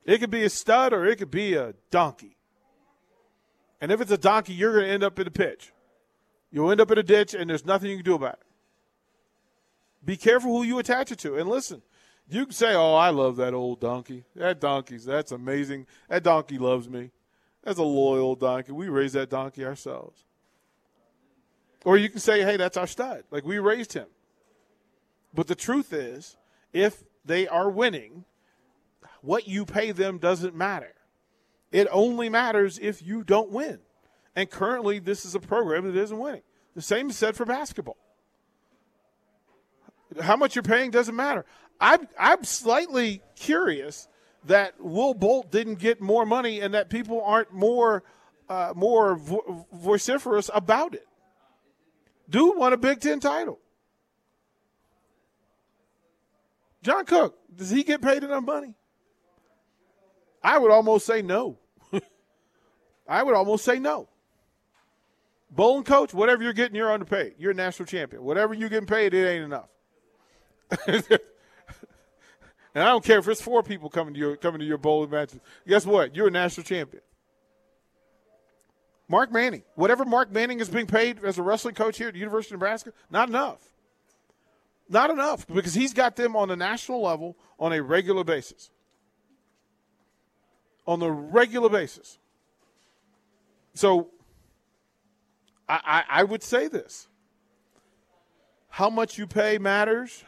It 0.04 0.18
could 0.18 0.30
be 0.30 0.44
a 0.44 0.50
stud 0.50 0.92
or 0.92 1.06
it 1.06 1.16
could 1.16 1.30
be 1.30 1.54
a 1.54 1.74
donkey. 1.90 2.36
And 3.80 3.90
if 3.90 4.00
it's 4.00 4.10
a 4.10 4.18
donkey, 4.18 4.52
you're 4.52 4.72
going 4.72 4.84
to 4.84 4.90
end 4.90 5.02
up 5.02 5.18
in 5.18 5.26
a 5.26 5.30
pitch. 5.30 5.72
You'll 6.50 6.70
end 6.70 6.80
up 6.80 6.90
in 6.90 6.98
a 6.98 7.02
ditch, 7.02 7.34
and 7.34 7.50
there's 7.50 7.64
nothing 7.64 7.90
you 7.90 7.96
can 7.96 8.04
do 8.04 8.14
about 8.14 8.34
it. 8.34 8.46
Be 10.04 10.16
careful 10.16 10.52
who 10.52 10.62
you 10.62 10.78
attach 10.78 11.10
it 11.10 11.18
to. 11.20 11.36
And 11.36 11.48
listen, 11.48 11.82
you 12.28 12.44
can 12.46 12.54
say, 12.54 12.74
"Oh, 12.74 12.94
I 12.94 13.10
love 13.10 13.36
that 13.36 13.54
old 13.54 13.80
donkey. 13.80 14.24
That 14.36 14.60
donkey's 14.60 15.04
that's 15.04 15.32
amazing. 15.32 15.86
That 16.08 16.22
donkey 16.22 16.58
loves 16.58 16.88
me. 16.88 17.10
That's 17.62 17.78
a 17.78 17.82
loyal 17.82 18.36
donkey. 18.36 18.72
We 18.72 18.88
raised 18.88 19.14
that 19.14 19.30
donkey 19.30 19.64
ourselves." 19.64 20.24
Or 21.84 21.96
you 21.96 22.08
can 22.08 22.20
say, 22.20 22.42
"Hey, 22.42 22.56
that's 22.56 22.76
our 22.76 22.86
stud. 22.86 23.24
Like 23.30 23.44
we 23.44 23.58
raised 23.58 23.94
him." 23.94 24.06
But 25.34 25.48
the 25.48 25.54
truth 25.54 25.92
is, 25.92 26.36
if 26.72 27.02
they 27.24 27.48
are 27.48 27.68
winning, 27.68 28.24
what 29.24 29.48
you 29.48 29.64
pay 29.64 29.92
them 29.92 30.18
doesn't 30.18 30.54
matter. 30.54 30.92
It 31.72 31.88
only 31.90 32.28
matters 32.28 32.78
if 32.78 33.02
you 33.02 33.24
don't 33.24 33.50
win. 33.50 33.78
And 34.36 34.50
currently, 34.50 34.98
this 34.98 35.24
is 35.24 35.34
a 35.34 35.40
program 35.40 35.86
that 35.86 35.98
isn't 35.98 36.18
winning. 36.18 36.42
The 36.74 36.82
same 36.82 37.10
is 37.10 37.16
said 37.16 37.36
for 37.36 37.46
basketball. 37.46 37.96
How 40.20 40.36
much 40.36 40.54
you're 40.54 40.62
paying 40.62 40.90
doesn't 40.90 41.16
matter. 41.16 41.44
I'm, 41.80 42.06
I'm 42.18 42.44
slightly 42.44 43.22
curious 43.36 44.08
that 44.44 44.74
Will 44.78 45.14
Bolt 45.14 45.50
didn't 45.50 45.76
get 45.76 46.00
more 46.00 46.26
money 46.26 46.60
and 46.60 46.74
that 46.74 46.90
people 46.90 47.22
aren't 47.24 47.52
more 47.52 48.04
uh, 48.46 48.74
more 48.76 49.16
vo- 49.16 49.66
vociferous 49.72 50.50
about 50.52 50.94
it. 50.94 51.06
Dude 52.28 52.58
won 52.58 52.74
a 52.74 52.76
Big 52.76 53.00
Ten 53.00 53.18
title. 53.18 53.58
John 56.82 57.06
Cook, 57.06 57.38
does 57.56 57.70
he 57.70 57.82
get 57.82 58.02
paid 58.02 58.22
enough 58.22 58.44
money? 58.44 58.74
I 60.44 60.58
would 60.58 60.70
almost 60.70 61.06
say 61.06 61.22
no. 61.22 61.58
I 63.08 63.22
would 63.22 63.34
almost 63.34 63.64
say 63.64 63.78
no. 63.78 64.08
Bowling 65.50 65.84
coach, 65.84 66.12
whatever 66.12 66.42
you're 66.42 66.52
getting, 66.52 66.76
you're 66.76 66.92
underpaid. 66.92 67.34
You're 67.38 67.52
a 67.52 67.54
national 67.54 67.86
champion. 67.86 68.22
Whatever 68.22 68.52
you're 68.52 68.68
getting 68.68 68.86
paid, 68.86 69.14
it 69.14 69.26
ain't 69.26 69.44
enough. 69.44 69.68
and 70.86 71.00
I 72.74 72.84
don't 72.84 73.04
care 73.04 73.18
if 73.18 73.28
it's 73.28 73.40
four 73.40 73.62
people 73.62 73.88
coming 73.88 74.14
to 74.14 74.20
your 74.20 74.36
coming 74.36 74.60
to 74.60 74.66
your 74.66 74.78
bowling 74.78 75.10
matches. 75.10 75.40
Guess 75.66 75.86
what? 75.86 76.14
You're 76.14 76.28
a 76.28 76.32
national 76.32 76.64
champion. 76.64 77.02
Mark 79.08 79.30
Manning, 79.30 79.62
whatever 79.76 80.04
Mark 80.04 80.32
Manning 80.32 80.60
is 80.60 80.68
being 80.68 80.86
paid 80.86 81.22
as 81.24 81.38
a 81.38 81.42
wrestling 81.42 81.74
coach 81.74 81.98
here 81.98 82.08
at 82.08 82.14
the 82.14 82.20
University 82.20 82.54
of 82.54 82.60
Nebraska, 82.60 82.92
not 83.10 83.28
enough. 83.28 83.60
Not 84.88 85.10
enough 85.10 85.46
because 85.46 85.74
he's 85.74 85.94
got 85.94 86.16
them 86.16 86.36
on 86.36 86.50
a 86.50 86.56
national 86.56 87.02
level 87.02 87.36
on 87.58 87.72
a 87.72 87.82
regular 87.82 88.24
basis 88.24 88.70
on 90.86 91.02
a 91.02 91.10
regular 91.10 91.68
basis. 91.68 92.18
So 93.74 94.10
I, 95.68 95.80
I, 95.84 96.20
I 96.20 96.24
would 96.24 96.42
say 96.42 96.68
this 96.68 97.08
how 98.68 98.90
much 98.90 99.18
you 99.18 99.26
pay 99.26 99.56
matters 99.58 100.24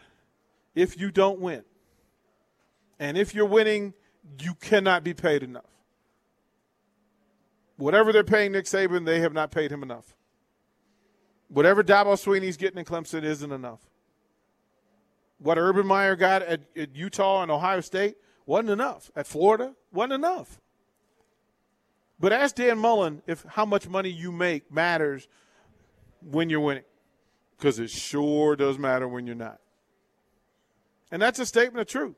if 0.75 0.99
you 1.01 1.11
don't 1.11 1.41
win. 1.41 1.65
And 2.99 3.19
if 3.19 3.35
you're 3.35 3.45
winning, 3.45 3.93
you 4.41 4.55
cannot 4.55 5.03
be 5.03 5.15
paid 5.15 5.43
enough. 5.43 5.65
Whatever 7.77 8.13
they're 8.13 8.25
paying 8.25 8.53
Nick 8.53 8.65
Saban, 8.67 9.05
they 9.05 9.21
have 9.21 9.33
not 9.33 9.51
paid 9.51 9.71
him 9.71 9.83
enough. 9.83 10.15
Whatever 11.49 11.83
Dabo 11.83 12.15
Swinney's 12.17 12.57
getting 12.57 12.79
in 12.79 12.85
Clemson 12.85 13.23
isn't 13.23 13.53
enough. 13.53 13.81
What 15.39 15.59
Urban 15.59 15.87
Meyer 15.87 16.17
got 16.17 16.43
at, 16.43 16.63
at 16.77 16.97
Utah 16.97 17.43
and 17.43 17.51
Ohio 17.51 17.81
State 17.81 18.17
wasn't 18.47 18.71
enough. 18.71 19.11
At 19.15 19.27
Florida, 19.27 19.75
wasn't 19.97 20.15
enough. 20.15 20.61
But 22.19 22.33
ask 22.33 22.55
Dan 22.55 22.79
Mullen 22.79 23.23
if 23.27 23.45
how 23.49 23.65
much 23.65 23.89
money 23.89 24.11
you 24.11 24.33
make 24.33 24.73
matters 24.73 25.29
when 26.23 26.49
you're 26.49 26.61
winning. 26.61 26.85
Because 27.57 27.79
it 27.79 27.91
sure 27.91 28.55
does 28.57 28.79
matter 28.79 29.09
when 29.09 29.27
you're 29.27 29.35
not. 29.35 29.61
And 31.11 31.21
that's 31.21 31.39
a 31.39 31.47
statement 31.47 31.81
of 31.81 31.87
truth. 31.87 32.17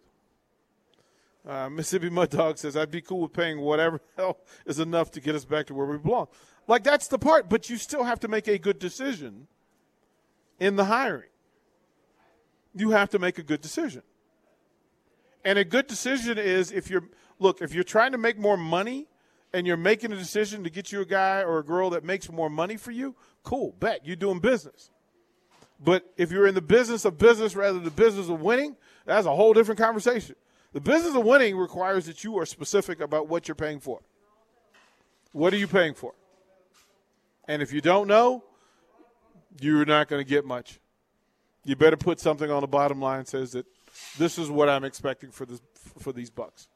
Uh, 1.46 1.70
Mississippi 1.70 2.10
Mud 2.10 2.30
Dog 2.30 2.58
says, 2.58 2.76
I'd 2.76 2.90
be 2.90 3.00
cool 3.00 3.20
with 3.20 3.32
paying 3.32 3.60
whatever 3.60 4.00
hell 4.16 4.38
is 4.66 4.78
enough 4.78 5.10
to 5.12 5.20
get 5.20 5.34
us 5.34 5.44
back 5.44 5.66
to 5.66 5.74
where 5.74 5.86
we 5.86 5.96
belong. 5.96 6.26
Like, 6.66 6.84
that's 6.84 7.08
the 7.08 7.18
part, 7.18 7.48
but 7.48 7.70
you 7.70 7.76
still 7.76 8.04
have 8.04 8.20
to 8.20 8.28
make 8.28 8.48
a 8.48 8.58
good 8.58 8.78
decision 8.78 9.46
in 10.60 10.76
the 10.76 10.84
hiring. 10.84 11.30
You 12.74 12.90
have 12.90 13.08
to 13.10 13.18
make 13.18 13.38
a 13.38 13.42
good 13.42 13.62
decision. 13.62 14.02
And 15.44 15.58
a 15.58 15.64
good 15.64 15.86
decision 15.86 16.36
is 16.36 16.70
if 16.70 16.90
you're 16.90 17.04
look, 17.38 17.60
if 17.62 17.74
you're 17.74 17.84
trying 17.84 18.12
to 18.12 18.18
make 18.18 18.38
more 18.38 18.56
money 18.56 19.06
and 19.52 19.66
you're 19.66 19.76
making 19.76 20.12
a 20.12 20.16
decision 20.16 20.64
to 20.64 20.70
get 20.70 20.92
you 20.92 21.00
a 21.00 21.06
guy 21.06 21.42
or 21.42 21.58
a 21.58 21.64
girl 21.64 21.90
that 21.90 22.04
makes 22.04 22.30
more 22.30 22.50
money 22.50 22.76
for 22.76 22.90
you, 22.90 23.14
cool, 23.42 23.74
bet 23.80 24.06
you're 24.06 24.16
doing 24.16 24.40
business. 24.40 24.90
But 25.80 26.12
if 26.16 26.32
you're 26.32 26.46
in 26.46 26.54
the 26.54 26.62
business 26.62 27.04
of 27.04 27.18
business 27.18 27.54
rather 27.54 27.74
than 27.74 27.84
the 27.84 27.90
business 27.90 28.28
of 28.28 28.40
winning, 28.40 28.76
that's 29.06 29.26
a 29.26 29.34
whole 29.34 29.54
different 29.54 29.78
conversation. 29.78 30.34
The 30.72 30.80
business 30.80 31.14
of 31.14 31.24
winning 31.24 31.56
requires 31.56 32.06
that 32.06 32.24
you 32.24 32.38
are 32.38 32.46
specific 32.46 33.00
about 33.00 33.28
what 33.28 33.48
you're 33.48 33.54
paying 33.54 33.80
for. 33.80 34.00
What 35.32 35.54
are 35.54 35.56
you 35.56 35.68
paying 35.68 35.94
for? 35.94 36.14
And 37.46 37.62
if 37.62 37.72
you 37.72 37.80
don't 37.80 38.08
know, 38.08 38.44
you're 39.60 39.84
not 39.84 40.08
going 40.08 40.22
to 40.22 40.28
get 40.28 40.44
much. 40.44 40.78
You 41.64 41.76
better 41.76 41.96
put 41.96 42.20
something 42.20 42.50
on 42.50 42.60
the 42.60 42.66
bottom 42.66 43.00
line 43.00 43.24
says 43.24 43.52
that 43.52 43.66
this 44.18 44.38
is 44.38 44.50
what 44.50 44.68
I'm 44.68 44.84
expecting 44.84 45.30
for 45.30 45.46
this 45.46 45.60
for 45.98 46.12
these 46.12 46.30
bucks. 46.30 46.68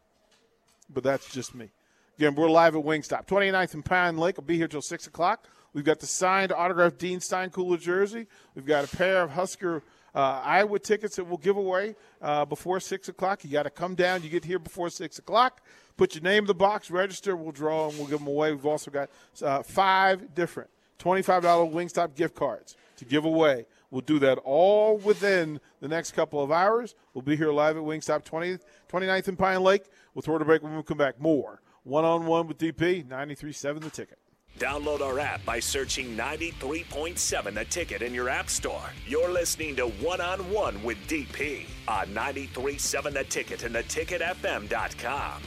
But 0.93 1.05
that's 1.05 1.33
just 1.33 1.55
me. 1.55 1.71
Again, 2.19 2.35
we're 2.35 2.51
live 2.51 2.77
at 2.77 2.85
Wingstop, 2.85 3.27
29th 3.27 3.75
and 3.75 3.85
Pine 3.85 4.19
Lake. 4.19 4.37
I'll 4.39 4.45
be 4.45 4.57
here 4.57 4.69
till 4.69 4.83
6 4.83 5.07
o'clock. 5.07 5.49
We've 5.73 5.85
got 5.85 6.01
the 6.01 6.07
signed 6.07 6.53
autographed 6.53 6.99
Dean 6.99 7.21
Steinkuhler 7.21 7.81
jersey. 7.81 8.27
We've 8.55 8.67
got 8.67 8.85
a 8.85 8.97
pair 8.97 9.23
of 9.23 9.31
Husker 9.31 9.83
uh, 10.15 10.43
Iowa 10.45 10.79
tickets 10.79 11.17
that 11.17 11.25
we'll 11.25 11.39
give 11.39 11.57
away 11.57 11.97
uh, 12.21 12.45
before 12.45 12.81
6 12.81 13.09
o'clock. 13.09 13.45
You 13.45 13.51
got 13.51 13.63
to 13.63 13.71
come 13.71 13.95
down. 13.95 14.23
You 14.23 14.29
get 14.29 14.45
here 14.45 14.59
before 14.59 14.91
6 14.91 15.19
o'clock. 15.19 15.63
Put 15.97 16.15
your 16.15 16.23
name 16.23 16.45
in 16.45 16.47
the 16.47 16.55
box, 16.55 16.91
register. 16.91 17.35
We'll 17.35 17.53
draw 17.53 17.89
and 17.89 17.97
we'll 17.97 18.09
give 18.09 18.19
them 18.19 18.29
away. 18.29 18.53
We've 18.53 18.67
also 18.67 18.91
got 18.91 19.09
uh, 19.43 19.63
five 19.63 20.35
different 20.35 20.69
$25 20.99 21.43
Wingstop 21.73 22.15
gift 22.15 22.35
cards 22.35 22.77
to 22.97 23.05
give 23.05 23.25
away. 23.25 23.67
We'll 23.93 24.01
do 24.01 24.19
that 24.21 24.39
all 24.39 24.97
within 24.97 25.61
the 25.81 25.87
next 25.87 26.13
couple 26.13 26.43
of 26.43 26.51
hours. 26.51 26.95
We'll 27.13 27.23
be 27.23 27.37
here 27.37 27.53
live 27.53 27.77
at 27.77 27.83
Wingstop 27.83 28.25
20th, 28.25 28.63
29th 28.91 29.29
and 29.29 29.39
Pine 29.39 29.63
Lake. 29.63 29.85
We'll 30.15 30.23
throw 30.23 30.37
it 30.37 30.43
a 30.43 30.47
break 30.47 30.63
when 30.63 30.75
we 30.75 30.83
come 30.83 30.97
back. 30.97 31.21
More 31.21 31.61
one 31.85 32.05
on 32.05 32.25
one 32.25 32.49
with 32.49 32.57
DP, 32.59 33.07
93.7 33.07 33.81
the 33.81 33.91
ticket. 33.91 34.19
Download 34.59 35.01
our 35.01 35.19
app 35.19 35.45
by 35.45 35.61
searching 35.61 36.17
93.7 36.17 37.55
the 37.55 37.65
ticket 37.67 38.01
in 38.01 38.15
your 38.15 38.29
app 38.31 38.49
store. 38.49 38.83
You're 39.07 39.31
listening 39.31 39.77
to 39.77 39.89
One 39.89 40.21
on 40.21 40.39
One 40.51 40.83
with 40.83 40.99
DP 41.07 41.67
on 41.87 42.09
93.7 42.09 43.13
the 43.13 43.25
ticket 43.25 43.65
and 43.65 43.75
theticketfm.com. 43.75 45.43